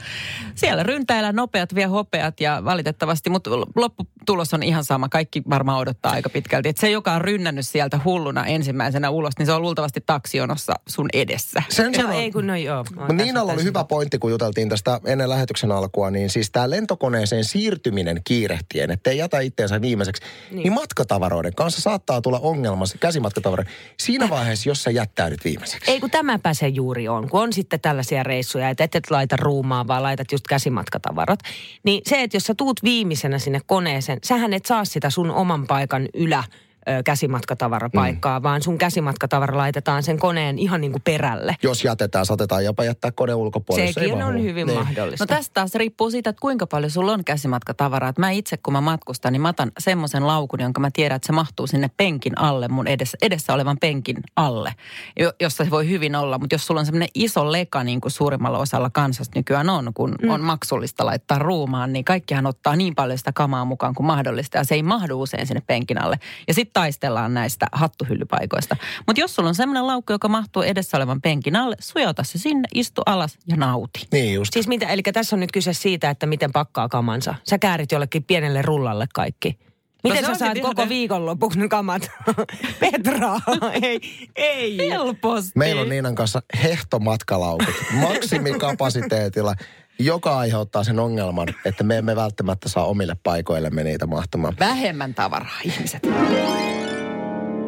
Siellä 0.55 0.83
ryntäillä 0.83 1.31
nopeat 1.31 1.75
vie 1.75 1.85
hopeat 1.85 2.39
ja 2.39 2.61
valitettavasti, 2.65 3.29
mutta 3.29 3.49
lopputulos 3.75 4.53
on 4.53 4.63
ihan 4.63 4.83
sama. 4.83 5.09
Kaikki 5.09 5.41
varmaan 5.49 5.79
odottaa 5.79 6.11
aika 6.11 6.29
pitkälti. 6.29 6.69
Että 6.69 6.79
se, 6.79 6.89
joka 6.89 7.11
on 7.11 7.21
rynnännyt 7.21 7.67
sieltä 7.67 7.99
hulluna 8.05 8.45
ensimmäisenä 8.45 9.09
ulos, 9.09 9.33
niin 9.37 9.45
se 9.45 9.51
on 9.51 9.61
luultavasti 9.61 10.03
taksionossa 10.05 10.72
sun 10.89 11.09
edessä. 11.13 11.63
sen 11.69 11.95
sanon, 11.95 12.13
ei 12.13 12.31
kun 12.31 12.47
no 12.47 12.55
joo. 12.55 12.85
Mutta 12.95 13.13
Niinalla 13.13 13.53
oli 13.53 13.63
hyvä 13.63 13.83
pointti, 13.83 14.19
kun 14.19 14.31
juteltiin 14.31 14.69
tästä 14.69 14.99
ennen 15.05 15.29
lähetyksen 15.29 15.71
alkua, 15.71 16.11
niin 16.11 16.29
siis 16.29 16.51
tämä 16.51 16.69
lentokoneeseen 16.69 17.43
siirtyminen 17.43 18.21
kiirehtien, 18.23 18.91
ettei 18.91 19.17
jätä 19.17 19.39
itteensä 19.39 19.81
viimeiseksi, 19.81 20.21
niin. 20.51 20.63
niin 20.63 20.73
matkatavaroiden 20.73 21.55
kanssa 21.55 21.81
saattaa 21.81 22.21
tulla 22.21 22.39
ongelma, 22.39 22.85
se 22.85 22.97
käsimatkatavaroiden, 22.97 23.73
siinä 23.99 24.29
vaiheessa, 24.29 24.69
jos 24.69 24.83
sä 24.83 24.91
jättäydyt 24.91 25.43
viimeiseksi. 25.43 25.91
Ei 25.91 25.99
kun 25.99 26.11
tämäpä 26.11 26.53
se 26.53 26.67
juuri 26.67 27.07
on, 27.07 27.29
kun 27.29 27.41
on 27.41 27.53
sitten 27.53 27.79
tällaisia 27.79 28.23
reissuja, 28.23 28.69
että 28.69 28.83
et, 28.83 28.95
et 28.95 29.11
laita 29.11 29.37
ruumaa, 29.37 29.87
vaan 29.87 30.03
laitat 30.03 30.31
just 30.31 30.47
käsimatkatavarat. 30.47 31.39
Niin 31.83 32.01
se, 32.05 32.21
että 32.21 32.37
jos 32.37 32.43
sä 32.43 32.55
tuut 32.55 32.83
viimeisenä 32.83 33.39
sinne 33.39 33.61
koneeseen, 33.65 34.19
sähän 34.23 34.53
et 34.53 34.65
saa 34.65 34.85
sitä 34.85 35.09
sun 35.09 35.31
oman 35.31 35.67
paikan 35.67 36.07
ylä 36.13 36.43
ö, 36.89 37.03
käsimatkatavarapaikkaa, 37.05 38.39
mm. 38.39 38.43
vaan 38.43 38.61
sun 38.61 38.77
käsimatkatavara 38.77 39.57
laitetaan 39.57 40.03
sen 40.03 40.19
koneen 40.19 40.59
ihan 40.59 40.81
niin 40.81 40.91
kuin 40.91 41.01
perälle. 41.01 41.55
Jos 41.63 41.83
jätetään, 41.85 42.25
saatetaan 42.25 42.65
jopa 42.65 42.83
jättää 42.83 43.11
kone 43.11 43.33
ulkopuolelle. 43.33 43.93
Sekin 43.93 44.09
vaan 44.11 44.21
on 44.23 44.27
halua. 44.27 44.43
hyvin 44.43 44.67
Niin. 44.67 44.79
mahdollista. 44.79 45.23
No 45.23 45.27
tästä 45.27 45.53
taas 45.53 45.75
riippuu 45.75 46.11
siitä, 46.11 46.29
että 46.29 46.41
kuinka 46.41 46.67
paljon 46.67 46.91
sulla 46.91 47.11
on 47.11 47.23
käsimatkatavaraa. 47.25 48.09
Et 48.09 48.17
Mä 48.17 48.29
itse, 48.29 48.57
kun 48.57 48.73
mä 48.73 48.81
matkustan, 48.81 49.33
niin 49.33 49.41
mä 49.41 49.49
otan 49.49 49.71
semmoisen 49.79 50.27
laukun, 50.27 50.59
jonka 50.59 50.81
mä 50.81 50.89
tiedän, 50.93 51.15
että 51.15 51.25
se 51.25 51.33
mahtuu 51.33 51.67
sinne 51.67 51.89
penkin 51.97 52.39
alle, 52.39 52.67
mun 52.67 52.87
edessä, 52.87 53.17
edessä 53.21 53.53
olevan 53.53 53.77
penkin 53.81 54.17
alle, 54.35 54.73
jo, 55.19 55.33
jossa 55.41 55.63
se 55.63 55.71
voi 55.71 55.89
hyvin 55.89 56.15
olla. 56.15 56.37
Mutta 56.37 56.55
jos 56.55 56.67
sulla 56.67 56.79
on 56.79 56.85
semmoinen 56.85 57.09
iso 57.15 57.51
leka, 57.51 57.83
niin 57.83 58.01
kuin 58.01 58.11
suurimmalla 58.11 58.57
osalla 58.57 58.89
kansasta 58.89 59.39
nykyään 59.39 59.69
on, 59.69 59.91
kun 59.93 60.15
mm. 60.21 60.29
on 60.29 60.41
maksullista 60.41 61.05
laittaa 61.05 61.39
ruumaan, 61.39 61.93
niin 61.93 62.05
kaikkihan 62.05 62.45
ottaa 62.45 62.75
niin 62.75 62.95
paljon 62.95 63.17
sitä 63.17 63.31
kamaa 63.35 63.65
mukaan 63.65 63.95
kuin 63.95 64.07
mahdollista. 64.07 64.57
Ja 64.57 64.63
se 64.63 64.75
ei 64.75 64.83
mahdu 64.83 65.21
usein 65.21 65.47
sinne 65.47 65.61
penkin 65.67 66.01
alle. 66.01 66.19
Ja 66.47 66.53
sitten 66.53 66.72
taistellaan 66.73 67.33
näistä 67.33 67.67
hattuhyllypaikoista. 67.71 68.75
Mutta 69.07 69.19
jos 69.19 69.35
sulla 69.35 69.49
on 69.49 69.55
semmoinen 69.55 69.87
laukku, 69.87 70.13
joka 70.13 70.27
mahtuu 70.27 70.61
edessä 70.61 70.97
olevan 70.97 71.21
penkin 71.21 71.55
alle, 71.55 71.75
sujauta 71.79 72.23
se 72.23 72.37
sinne, 72.37 72.67
istu 72.73 73.01
alas 73.05 73.37
ja 73.47 73.55
nauti. 73.55 74.07
Niin 74.11 74.33
just. 74.33 74.53
Siis 74.53 74.67
mitä, 74.67 74.87
eli 74.87 75.01
tässä 75.01 75.35
on 75.35 75.39
nyt 75.39 75.51
kyse 75.51 75.73
siitä, 75.73 76.09
että 76.09 76.25
miten 76.25 76.51
pakkaa 76.51 76.89
kamansa. 76.89 77.35
Sä 77.49 77.57
käärit 77.57 77.91
jollekin 77.91 78.23
pienelle 78.23 78.61
rullalle 78.61 79.05
kaikki. 79.13 79.59
Miten 80.03 80.25
se 80.25 80.31
sä 80.31 80.35
saat 80.35 80.57
ihan 80.57 80.69
koko 80.69 80.83
te- 80.83 80.89
viikonlopun 80.89 81.69
kamat? 81.69 82.11
Petra, 82.79 83.39
ei, 83.81 83.99
ei. 84.35 84.89
Helposti. 84.89 85.51
Meillä 85.55 85.81
on 85.81 85.89
Niinan 85.89 86.15
kanssa 86.15 86.41
hehtomatkalaukut 86.63 87.75
maksimikapasiteetilla, 88.01 89.55
joka 89.99 90.37
aiheuttaa 90.37 90.83
sen 90.83 90.99
ongelman, 90.99 91.47
että 91.65 91.83
me 91.83 91.97
emme 91.97 92.15
välttämättä 92.15 92.69
saa 92.69 92.85
omille 92.85 93.15
paikoillemme 93.23 93.83
niitä 93.83 94.05
mahtumaan. 94.07 94.53
Vähemmän 94.59 95.13
tavaraa, 95.13 95.59
ihmiset. 95.63 96.01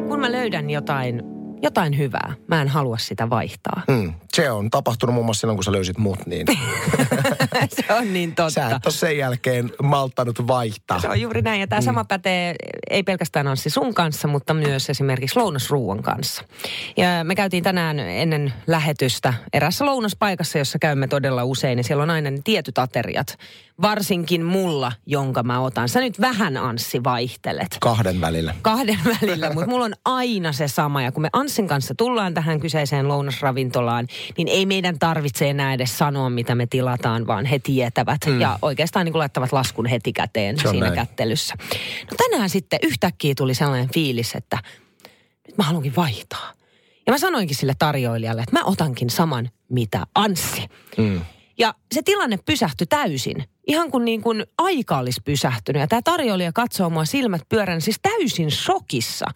Kun 0.08 0.20
mä 0.20 0.32
löydän 0.32 0.70
jotain, 0.70 1.22
jotain 1.62 1.98
hyvää, 1.98 2.34
mä 2.48 2.62
en 2.62 2.68
halua 2.68 2.98
sitä 2.98 3.30
vaihtaa. 3.30 3.82
Mm, 3.88 4.14
se 4.34 4.50
on 4.50 4.70
tapahtunut 4.70 5.14
muun 5.14 5.26
muassa 5.26 5.40
silloin, 5.40 5.56
kun 5.56 5.64
sä 5.64 5.72
löysit 5.72 5.98
mut, 5.98 6.26
niin 6.26 6.46
se 7.76 7.94
on 7.94 8.12
niin 8.12 8.34
totta. 8.34 8.50
sä 8.50 8.66
et 8.66 8.86
ole 8.86 8.94
sen 8.94 9.18
jälkeen 9.18 9.70
malttanut 9.82 10.46
vaihtaa. 10.46 11.00
Se 11.00 11.08
on 11.08 11.20
juuri 11.20 11.42
näin. 11.42 11.60
Ja 11.60 11.66
tämä 11.66 11.80
sama 11.80 12.04
pätee 12.04 12.54
ei 12.90 13.02
pelkästään 13.02 13.46
Anssi 13.48 13.70
sun 13.70 13.94
kanssa, 13.94 14.28
mutta 14.28 14.54
myös 14.54 14.90
esimerkiksi 14.90 15.38
lounasruuan 15.38 16.02
kanssa. 16.02 16.42
Ja 16.96 17.06
me 17.24 17.34
käytiin 17.34 17.62
tänään 17.62 17.98
ennen 17.98 18.52
lähetystä 18.66 19.34
erässä 19.52 19.86
lounaspaikassa, 19.86 20.58
jossa 20.58 20.78
käymme 20.78 21.08
todella 21.08 21.44
usein. 21.44 21.78
Ja 21.78 21.84
siellä 21.84 22.02
on 22.02 22.10
aina 22.10 22.30
ne 22.30 22.38
tietyt 22.44 22.78
ateriat. 22.78 23.38
Varsinkin 23.82 24.44
mulla, 24.44 24.92
jonka 25.06 25.42
mä 25.42 25.60
otan. 25.60 25.88
Sä 25.88 26.00
nyt 26.00 26.20
vähän 26.20 26.56
Anssi 26.56 27.04
vaihtelet 27.04 27.76
Kahden 27.80 28.20
välillä. 28.20 28.54
kahden 28.62 28.98
välillä, 29.04 29.50
mutta 29.52 29.66
mulla 29.70 29.84
on 29.84 29.94
aina 30.04 30.52
se 30.52 30.68
sama. 30.68 31.02
Ja 31.02 31.12
kun 31.12 31.22
me 31.22 31.28
Anssin 31.46 31.68
kanssa 31.68 31.94
tullaan 31.94 32.34
tähän 32.34 32.60
kyseiseen 32.60 33.08
lounasravintolaan, 33.08 34.06
niin 34.36 34.48
ei 34.48 34.66
meidän 34.66 34.98
tarvitse 34.98 35.50
enää 35.50 35.74
edes 35.74 35.98
sanoa, 35.98 36.30
mitä 36.30 36.54
me 36.54 36.66
tilataan, 36.66 37.26
vaan 37.26 37.44
he 37.44 37.58
tietävät. 37.58 38.20
Mm. 38.26 38.40
Ja 38.40 38.58
oikeastaan 38.62 39.04
niin 39.04 39.12
kuin 39.12 39.20
laittavat 39.20 39.52
laskun 39.52 39.86
heti 39.86 40.12
käteen 40.12 40.58
Se 40.58 40.68
siinä 40.68 40.86
näin. 40.86 40.98
kättelyssä. 40.98 41.54
No 42.10 42.16
tänään 42.16 42.50
sitten 42.50 42.78
yhtäkkiä 42.82 43.34
tuli 43.36 43.54
sellainen 43.54 43.88
fiilis, 43.94 44.34
että 44.34 44.58
nyt 45.46 45.58
mä 45.58 45.64
haluankin 45.64 45.96
vaihtaa. 45.96 46.52
Ja 47.06 47.12
mä 47.12 47.18
sanoinkin 47.18 47.56
sille 47.56 47.74
tarjoilijalle, 47.78 48.42
että 48.42 48.58
mä 48.58 48.64
otankin 48.64 49.10
saman, 49.10 49.50
mitä 49.68 50.06
Anssi. 50.14 50.62
Mm. 50.96 51.20
Ja 51.58 51.74
se 51.94 52.02
tilanne 52.02 52.38
pysähtyi 52.46 52.86
täysin. 52.86 53.44
Ihan 53.66 53.90
kuin, 53.90 54.04
niin 54.04 54.22
kuin 54.22 54.44
aika 54.58 54.98
olisi 54.98 55.20
pysähtynyt. 55.24 55.80
Ja 55.80 55.86
tämä 55.86 56.02
tarjoilija 56.04 56.52
katsoo 56.52 56.90
mua 56.90 57.04
silmät 57.04 57.42
pyörän, 57.48 57.80
siis 57.80 57.98
täysin 58.02 58.50
shokissa. 58.50 59.26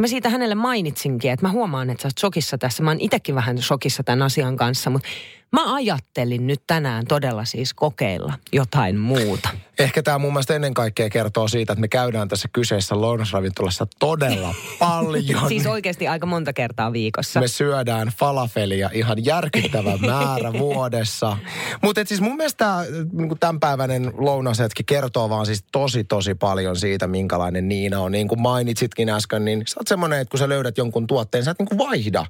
Mä 0.00 0.06
siitä 0.06 0.28
hänelle 0.28 0.54
mainitsinkin, 0.54 1.30
että 1.30 1.46
mä 1.46 1.52
huomaan, 1.52 1.90
että 1.90 2.02
sä 2.02 2.08
oot 2.08 2.18
shokissa 2.18 2.58
tässä. 2.58 2.82
Mä 2.82 2.90
oon 2.90 3.00
itsekin 3.00 3.34
vähän 3.34 3.62
shokissa 3.62 4.02
tämän 4.02 4.22
asian 4.22 4.56
kanssa, 4.56 4.90
mutta 4.90 5.08
mä 5.52 5.74
ajattelin 5.74 6.46
nyt 6.46 6.62
tänään 6.66 7.06
todella 7.06 7.44
siis 7.44 7.74
kokeilla 7.74 8.32
jotain 8.52 8.98
muuta. 8.98 9.48
Ehkä 9.78 10.02
tämä 10.02 10.18
mun 10.18 10.32
mielestä 10.32 10.54
ennen 10.54 10.74
kaikkea 10.74 11.10
kertoo 11.10 11.48
siitä, 11.48 11.72
että 11.72 11.80
me 11.80 11.88
käydään 11.88 12.28
tässä 12.28 12.48
kyseessä 12.52 13.00
lounasravintolassa 13.00 13.86
todella 13.98 14.54
paljon. 14.78 15.48
Siis 15.48 15.66
oikeasti 15.66 16.08
aika 16.08 16.26
monta 16.26 16.52
kertaa 16.52 16.92
viikossa. 16.92 17.40
Me 17.40 17.48
syödään 17.48 18.08
falafelia 18.08 18.90
ihan 18.92 19.24
järkyttävä 19.24 19.96
määrä 20.06 20.52
vuodessa. 20.52 21.36
Mutta 21.82 22.00
siis 22.04 22.20
mun 22.20 22.36
mielestä 22.36 22.84
niinku 23.12 23.34
tämänpäiväinen 23.34 24.12
lounasetki 24.16 24.84
kertoo 24.84 25.30
vaan 25.30 25.46
siis 25.46 25.64
tosi 25.72 26.04
tosi 26.04 26.34
paljon 26.34 26.76
siitä, 26.76 27.06
minkälainen 27.06 27.68
Niina 27.68 28.00
on. 28.00 28.12
Niin 28.12 28.28
kuin 28.28 28.42
mainitsitkin 28.42 29.08
äsken, 29.08 29.44
niin 29.44 29.62
sä 29.66 29.80
oot 29.80 29.88
semmoinen, 29.88 30.20
että 30.20 30.30
kun 30.30 30.38
sä 30.38 30.48
löydät 30.48 30.78
jonkun 30.78 31.06
tuotteen, 31.06 31.44
sä 31.44 31.50
et 31.50 31.58
niinku 31.58 31.78
vaihda. 31.78 32.26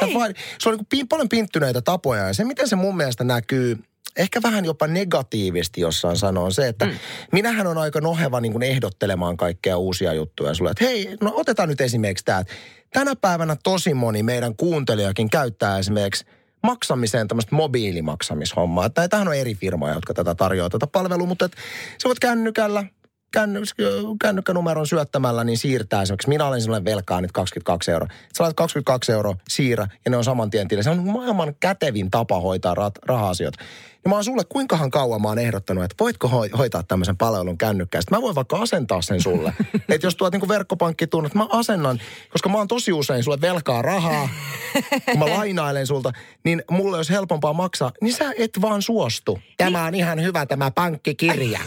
Sä 0.00 0.06
et 0.06 0.14
vaihda. 0.14 0.40
Se 0.58 0.68
on 0.68 0.78
pi- 0.88 1.04
paljon 1.04 1.28
pinttyneitä 1.28 1.80
tapoja 1.80 2.26
ja 2.26 2.34
se, 2.34 2.44
miten 2.44 2.68
se 2.68 2.76
mun 2.76 2.96
mielestä 2.96 3.24
näkyy 3.24 3.78
ehkä 4.18 4.42
vähän 4.42 4.64
jopa 4.64 4.86
negatiivisesti 4.86 5.80
jossain 5.80 6.16
sanoo 6.16 6.44
on 6.44 6.52
se, 6.52 6.68
että 6.68 6.84
mm. 6.84 6.92
minähän 7.32 7.66
on 7.66 7.78
aika 7.78 8.00
noheva 8.00 8.40
niin 8.40 8.52
kuin 8.52 8.62
ehdottelemaan 8.62 9.36
kaikkea 9.36 9.76
uusia 9.76 10.12
juttuja 10.12 10.54
sulle. 10.54 10.70
Että 10.70 10.84
hei, 10.84 11.16
no 11.20 11.32
otetaan 11.34 11.68
nyt 11.68 11.80
esimerkiksi 11.80 12.24
tämä. 12.24 12.44
Tänä 12.92 13.16
päivänä 13.16 13.56
tosi 13.62 13.94
moni 13.94 14.22
meidän 14.22 14.56
kuuntelijakin 14.56 15.30
käyttää 15.30 15.78
esimerkiksi 15.78 16.24
maksamiseen 16.62 17.28
tämmöistä 17.28 17.56
mobiilimaksamishommaa. 17.56 18.86
Että 18.86 19.08
tämähän 19.08 19.28
on 19.28 19.34
eri 19.34 19.54
firmoja, 19.54 19.94
jotka 19.94 20.14
tätä 20.14 20.34
tarjoaa 20.34 20.70
tätä 20.70 20.86
palvelua, 20.86 21.26
mutta 21.26 21.44
et 21.44 21.52
sä 22.02 22.08
voit 22.08 22.18
kännykällä 22.18 22.82
känny, 22.82 22.97
kännykkänumeron 24.20 24.86
syöttämällä, 24.86 25.44
niin 25.44 25.58
siirtää 25.58 26.02
esimerkiksi, 26.02 26.28
minä 26.28 26.46
olen 26.46 26.62
sinulle 26.62 26.84
velkaa 26.84 27.20
nyt 27.20 27.32
22 27.32 27.90
euroa. 27.90 28.08
Sä 28.08 28.44
laitat 28.44 28.56
22 28.56 29.12
euroa, 29.12 29.36
siirrä, 29.48 29.88
ja 30.04 30.10
ne 30.10 30.16
on 30.16 30.24
saman 30.24 30.50
tien 30.50 30.68
tilillä. 30.68 30.82
Se 30.82 30.90
on 30.90 31.06
maailman 31.06 31.54
kätevin 31.60 32.10
tapa 32.10 32.40
hoitaa 32.40 32.74
rat, 32.74 32.94
raha-asioita. 33.06 33.64
Ja 34.04 34.08
mä 34.08 34.14
oon 34.14 34.24
sulle, 34.24 34.42
kuinkahan 34.48 34.90
kauan 34.90 35.22
mä 35.22 35.28
oon 35.28 35.38
ehdottanut, 35.38 35.84
että 35.84 35.94
voitko 36.00 36.28
ho- 36.28 36.56
hoitaa 36.58 36.82
tämmöisen 36.82 37.16
palvelun 37.16 37.58
kännykkää. 37.58 38.00
Sitten 38.00 38.18
mä 38.18 38.22
voin 38.22 38.34
vaikka 38.34 38.56
asentaa 38.56 39.02
sen 39.02 39.22
sulle. 39.22 39.52
että 39.88 40.06
jos 40.06 40.16
tuot 40.16 40.32
niinku 40.32 40.48
verkkopankkitunnut, 40.48 41.34
mä 41.34 41.46
asennan, 41.50 42.00
koska 42.30 42.48
mä 42.48 42.58
oon 42.58 42.68
tosi 42.68 42.92
usein 42.92 43.24
sulle 43.24 43.40
velkaa 43.40 43.82
rahaa, 43.82 44.28
kun 45.04 45.18
mä 45.18 45.26
lainailen 45.26 45.86
sulta, 45.86 46.12
niin 46.44 46.62
mulle 46.70 46.96
olisi 46.96 47.12
helpompaa 47.12 47.52
maksaa, 47.52 47.92
niin 48.00 48.14
sä 48.14 48.32
et 48.38 48.50
vaan 48.60 48.82
suostu. 48.82 49.38
Tämä 49.56 49.84
on 49.84 49.94
ihan 49.94 50.22
hyvä 50.22 50.46
tämä 50.46 50.70
pankkikirja. 50.70 51.60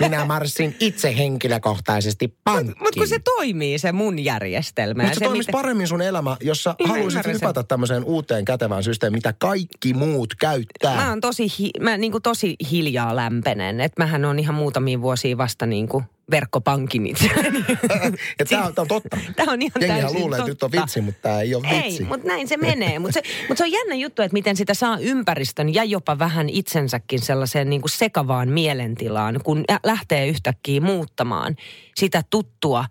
Minä 0.00 0.24
marssin 0.24 0.76
itse 0.80 1.16
henkilökohtaisesti 1.18 2.36
pankkiin. 2.44 2.76
Mutta 2.78 2.98
kun 2.98 3.08
se 3.08 3.18
toimii, 3.18 3.78
se 3.78 3.92
mun 3.92 4.18
järjestelmä. 4.18 5.02
Mutta 5.02 5.14
ja 5.14 5.18
se, 5.18 5.24
toimisi 5.24 5.48
miten- 5.48 5.52
paremmin 5.52 5.88
sun 5.88 6.02
elämä, 6.02 6.36
jos 6.40 6.62
sä 6.64 6.74
Niin 6.78 6.88
mä 6.88 6.94
haluaisit 6.94 7.26
hypätä 7.26 7.62
tämmöiseen 7.62 8.04
uuteen 8.04 8.44
kätevään 8.44 8.82
systeemiin, 8.82 9.18
mitä 9.18 9.34
kaikki 9.38 9.94
muut 9.94 10.34
käyttää. 10.40 10.96
Mä 10.96 11.08
oon 11.08 11.20
tosi, 11.20 11.46
hi- 11.58 11.70
mä 11.80 11.96
niin 11.96 12.12
kuin 12.12 12.22
tosi 12.22 12.56
hiljaa 12.70 13.16
lämpenen. 13.16 13.80
Että 13.80 14.02
mähän 14.02 14.24
on 14.24 14.38
ihan 14.38 14.54
muutamia 14.54 15.00
vuosia 15.00 15.38
vasta 15.38 15.66
niin 15.66 15.88
kuin 15.88 16.04
verkkopankin 16.30 17.06
itselleni. 17.06 17.64
ja 18.38 18.46
tää 18.48 18.64
on, 18.64 18.74
tää 18.74 18.82
on 18.82 18.88
totta. 18.88 19.18
Tää 19.36 19.46
on 19.48 19.62
ihan 19.62 19.72
Jengihän 19.80 20.00
täysin 20.00 20.20
luulee, 20.20 20.38
että 20.38 20.50
nyt 20.50 20.62
on 20.62 20.70
totta. 20.70 20.82
vitsi, 20.82 21.00
mutta 21.00 21.22
tämä 21.22 21.40
ei 21.40 21.54
ole 21.54 21.62
vitsi. 21.62 22.02
Ei, 22.02 22.08
mutta 22.08 22.28
näin 22.28 22.48
se 22.48 22.56
menee. 22.56 22.98
Mutta 22.98 23.14
se, 23.14 23.22
mut 23.48 23.58
se 23.58 23.64
on 23.64 23.72
jännä 23.72 23.94
juttu, 23.94 24.22
että 24.22 24.32
miten 24.32 24.56
sitä 24.56 24.74
saa 24.74 24.98
ympäristön 24.98 25.74
ja 25.74 25.84
jopa 25.84 26.18
vähän 26.18 26.48
itsensäkin 26.48 27.20
sellaiseen 27.20 27.70
niin 27.70 27.80
kuin 27.80 27.90
sekavaan 27.90 28.48
mielentilaan, 28.48 29.40
kun 29.44 29.64
lähtee 29.84 30.28
yhtäkkiä 30.28 30.80
muuttamaan 30.80 31.56
sitä 31.96 32.22
tuttua 32.30 32.84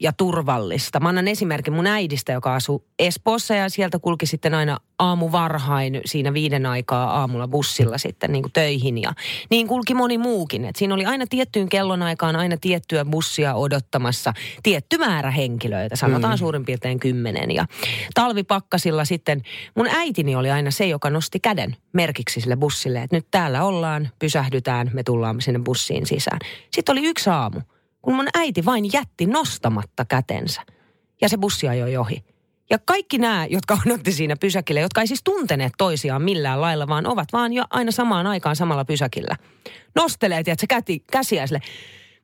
ja 0.00 0.12
turvallista. 0.12 1.00
Mä 1.00 1.08
annan 1.08 1.28
esimerkin 1.28 1.72
mun 1.72 1.86
äidistä, 1.86 2.32
joka 2.32 2.54
asuu 2.54 2.84
Espoossa 2.98 3.54
ja 3.54 3.68
sieltä 3.68 3.98
kulki 3.98 4.26
sitten 4.26 4.54
aina 4.54 4.78
aamu 4.98 5.32
varhain 5.32 6.00
siinä 6.04 6.34
viiden 6.34 6.66
aikaa 6.66 7.20
aamulla 7.20 7.48
bussilla 7.48 7.98
sitten 7.98 8.32
niin 8.32 8.42
kuin 8.42 8.52
töihin. 8.52 9.02
Ja 9.02 9.12
niin 9.50 9.68
kulki 9.68 9.94
moni 9.94 10.18
muukin. 10.18 10.64
Et 10.64 10.76
siinä 10.76 10.94
oli 10.94 11.06
aina 11.06 11.24
tiettyyn 11.30 11.68
kellonaikaan 11.68 12.36
aina 12.36 12.56
tiettyä 12.60 13.04
bussia 13.04 13.54
odottamassa 13.54 14.32
tietty 14.62 14.98
määrä 14.98 15.30
henkilöitä, 15.30 15.96
sanotaan 15.96 16.34
mm. 16.34 16.38
suurin 16.38 16.64
piirtein 16.64 17.00
kymmenen. 17.00 17.50
Ja 17.50 17.66
talvipakkasilla 18.14 19.04
sitten 19.04 19.42
mun 19.74 19.88
äitini 19.90 20.36
oli 20.36 20.50
aina 20.50 20.70
se, 20.70 20.86
joka 20.86 21.10
nosti 21.10 21.40
käden 21.40 21.76
merkiksi 21.92 22.40
sille 22.40 22.56
bussille, 22.56 23.02
että 23.02 23.16
nyt 23.16 23.26
täällä 23.30 23.64
ollaan, 23.64 24.08
pysähdytään, 24.18 24.90
me 24.92 25.02
tullaan 25.02 25.40
sinne 25.40 25.60
bussiin 25.64 26.06
sisään. 26.06 26.38
Sitten 26.72 26.92
oli 26.92 27.06
yksi 27.06 27.30
aamu, 27.30 27.60
kun 28.02 28.14
mun 28.14 28.28
äiti 28.34 28.64
vain 28.64 28.92
jätti 28.92 29.26
nostamatta 29.26 30.04
kätensä 30.04 30.62
ja 31.20 31.28
se 31.28 31.38
bussi 31.38 31.68
ajoi 31.68 31.96
ohi. 31.96 32.35
Ja 32.70 32.78
kaikki 32.84 33.18
nämä, 33.18 33.46
jotka 33.50 33.78
odotti 33.86 34.12
siinä 34.12 34.36
pysäkillä, 34.40 34.80
jotka 34.80 35.00
ei 35.00 35.06
siis 35.06 35.22
tunteneet 35.24 35.72
toisiaan 35.78 36.22
millään 36.22 36.60
lailla, 36.60 36.88
vaan 36.88 37.06
ovat 37.06 37.28
vaan 37.32 37.52
jo 37.52 37.64
aina 37.70 37.90
samaan 37.90 38.26
aikaan 38.26 38.56
samalla 38.56 38.84
pysäkillä. 38.84 39.36
Nostelee, 39.94 40.42
tiedätkö, 40.42 40.66
käti, 40.68 41.04
käsiä 41.12 41.46
sille. 41.46 41.60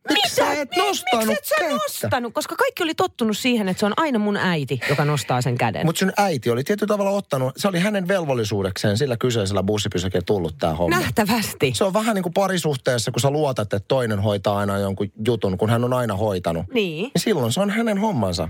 Miksi 0.09 0.35
sä 0.35 0.53
et 0.53 0.77
nostanut 0.77 1.27
Miksi 1.27 1.39
et 1.39 1.45
sä 1.45 1.55
kättä? 1.59 1.75
nostanut? 1.75 2.35
Koska 2.35 2.57
kaikki 2.57 2.83
oli 2.83 2.95
tottunut 2.95 3.39
siihen, 3.39 3.69
että 3.69 3.81
se 3.81 3.87
on 3.87 3.93
aina 3.97 4.19
mun 4.19 4.37
äiti, 4.37 4.81
joka 4.89 5.05
nostaa 5.05 5.43
sen 5.43 5.59
käden. 5.59 5.87
Mutta 5.87 5.99
sun 5.99 6.13
äiti 6.17 6.51
oli 6.51 6.65
tietyllä 6.65 6.89
tavalla 6.89 7.11
ottanut, 7.11 7.53
se 7.57 7.69
oli 7.69 7.79
hänen 7.79 8.09
velvollisuudekseen 8.09 8.99
sillä 8.99 9.17
kyseisellä 9.17 9.63
bussipysäkillä 9.63 10.23
tullut 10.27 10.59
tämä 10.59 10.75
homma. 10.75 10.99
Nähtävästi. 10.99 11.73
Se 11.75 11.85
on 11.85 11.95
vähän 11.95 12.15
niin 12.15 12.23
kuin 12.23 12.33
parisuhteessa, 12.33 13.11
kun 13.11 13.21
sä 13.21 13.31
luotat, 13.31 13.73
että 13.73 13.89
toinen 13.89 14.21
hoitaa 14.21 14.59
aina 14.59 14.79
jonkun 14.79 15.13
jutun, 15.27 15.59
kun 15.59 15.71
hän 15.71 15.85
on 15.85 15.93
aina 15.93 16.17
hoitanut. 16.17 16.67
Niin. 16.75 17.03
Niin 17.03 17.13
silloin 17.17 17.53
se 17.53 17.61
on 17.61 17.71
hänen 17.71 17.99
hommansa. 17.99 18.49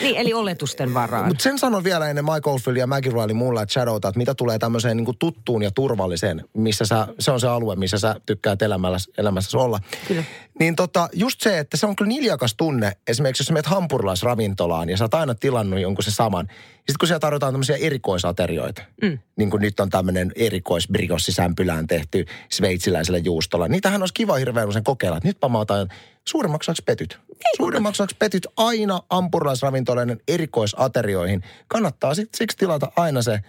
Niin, 0.00 0.16
eli 0.16 0.32
oletusten 0.32 0.94
varaan. 0.94 1.28
Mutta 1.28 1.42
sen 1.42 1.58
sanon 1.58 1.84
vielä 1.84 2.08
ennen 2.08 2.24
Michael 2.24 2.42
Oldfield 2.46 2.76
ja 2.76 2.86
Maggie 2.86 3.12
Riley 3.12 3.62
että 3.62 3.72
Shadowta, 3.72 4.08
että 4.08 4.18
mitä 4.18 4.34
tulee 4.34 4.58
tämmöiseen 4.58 4.96
niin 4.96 5.04
kuin 5.04 5.18
tuttuun 5.18 5.62
ja 5.62 5.70
turvalliseen, 5.70 6.44
missä 6.56 6.86
sä, 6.86 7.06
se 7.18 7.30
on 7.30 7.40
se 7.40 7.48
alue, 7.48 7.76
missä 7.76 7.98
sä 7.98 8.16
tykkäät 8.26 8.62
elämässä, 8.62 9.12
elämässä 9.18 9.58
olla. 9.58 9.80
Kyllä. 10.08 10.24
Niin 10.58 10.76
tota, 10.76 11.08
just 11.12 11.40
se, 11.40 11.58
että 11.58 11.76
se 11.76 11.86
on 11.86 11.96
kyllä 11.96 12.08
niljakas 12.08 12.54
tunne. 12.54 12.92
Esimerkiksi 13.08 13.40
jos 13.40 13.50
menet 13.50 13.66
hampurilaisravintolaan 13.66 14.88
ja 14.88 14.96
sä 14.96 15.04
oot 15.04 15.14
aina 15.14 15.34
tilannut 15.34 15.80
jonkun 15.80 16.04
se 16.04 16.10
saman. 16.10 16.46
Ja 16.48 16.54
sitten 16.92 16.98
kun 17.00 17.08
siellä 17.08 17.20
tarjotaan 17.20 17.52
tämmöisiä 17.52 17.76
erikoisaterioita, 17.76 18.82
mm. 19.02 19.18
niin 19.36 19.50
kuin 19.50 19.60
nyt 19.60 19.80
on 19.80 19.90
tämmöinen 19.90 20.32
erikoisbriossi 20.36 21.32
sämpylään 21.32 21.86
tehty 21.86 22.26
sveitsiläisellä 22.48 23.18
juustolla. 23.18 23.68
Niitähän 23.68 24.02
olisi 24.02 24.14
kiva 24.14 24.34
hirveän 24.34 24.68
usein 24.68 24.84
kokeilla, 24.84 25.16
että 25.16 25.28
nytpä 25.28 25.48
mä 25.48 25.58
otan 25.58 25.88
suurimmaksi 26.28 26.70
osaksi 26.70 26.82
petyt. 26.86 27.18
Suurimmaksi 27.56 28.02
osaksi 28.02 28.16
petyt 28.18 28.46
aina 28.56 29.00
ampurilaisravintoloiden 29.10 30.20
erikoisaterioihin. 30.28 31.42
Kannattaa 31.68 32.14
sit, 32.14 32.28
siksi 32.34 32.56
tilata 32.56 32.92
aina 32.96 33.22
se, 33.22 33.40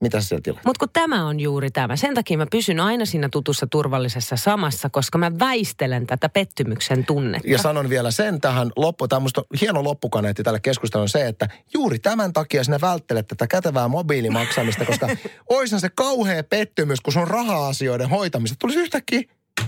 mitä 0.00 0.20
siellä 0.20 0.42
tilaat. 0.42 0.64
Mutta 0.64 0.78
kun 0.78 0.88
tämä 0.92 1.26
on 1.26 1.40
juuri 1.40 1.70
tämä. 1.70 1.96
Sen 1.96 2.14
takia 2.14 2.38
mä 2.38 2.46
pysyn 2.50 2.80
aina 2.80 3.04
siinä 3.04 3.28
tutussa 3.28 3.66
turvallisessa 3.66 4.36
samassa, 4.36 4.90
koska 4.90 5.18
mä 5.18 5.38
väistelen 5.38 6.06
tätä 6.06 6.28
pettymyksen 6.28 7.06
tunnetta. 7.06 7.48
Ja 7.48 7.58
sanon 7.58 7.88
vielä 7.88 8.10
sen 8.10 8.40
tähän 8.40 8.70
loppu, 8.76 9.08
tämä 9.08 9.20
musta 9.20 9.42
hieno 9.60 9.84
loppukaneetti 9.84 10.42
tälle 10.42 10.60
keskusteluun 10.60 11.02
on 11.02 11.08
se, 11.08 11.26
että 11.26 11.48
juuri 11.74 11.98
tämän 11.98 12.32
takia 12.32 12.64
sinä 12.64 12.78
välttelet 12.80 13.26
tätä 13.26 13.46
kätevää 13.46 13.88
mobiilimaksamista, 13.88 14.84
koska 14.84 15.08
oishan 15.48 15.80
se 15.80 15.88
kauhea 15.94 16.44
pettymys, 16.44 17.00
kun 17.00 17.12
sun 17.12 17.28
raha-asioiden 17.28 18.08
hoitamista 18.08 18.56
tulisi 18.58 18.78
yhtäkkiä 18.78 19.22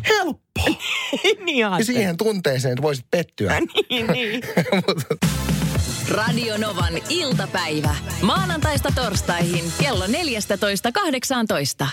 helppo. 0.09 0.63
niin 1.45 1.59
Ja 1.59 1.85
siihen 1.85 2.17
tunteeseen 2.17 2.73
että 2.73 2.83
voisit 2.83 3.07
pettyä. 3.11 3.61
niin, 3.91 4.07
niin. 4.07 4.43
Radio 6.09 6.57
Novan 6.59 6.95
iltapäivä. 7.09 7.95
Maanantaista 8.23 8.89
torstaihin 8.95 9.65
kello 9.81 10.07
14.18. 10.07 11.87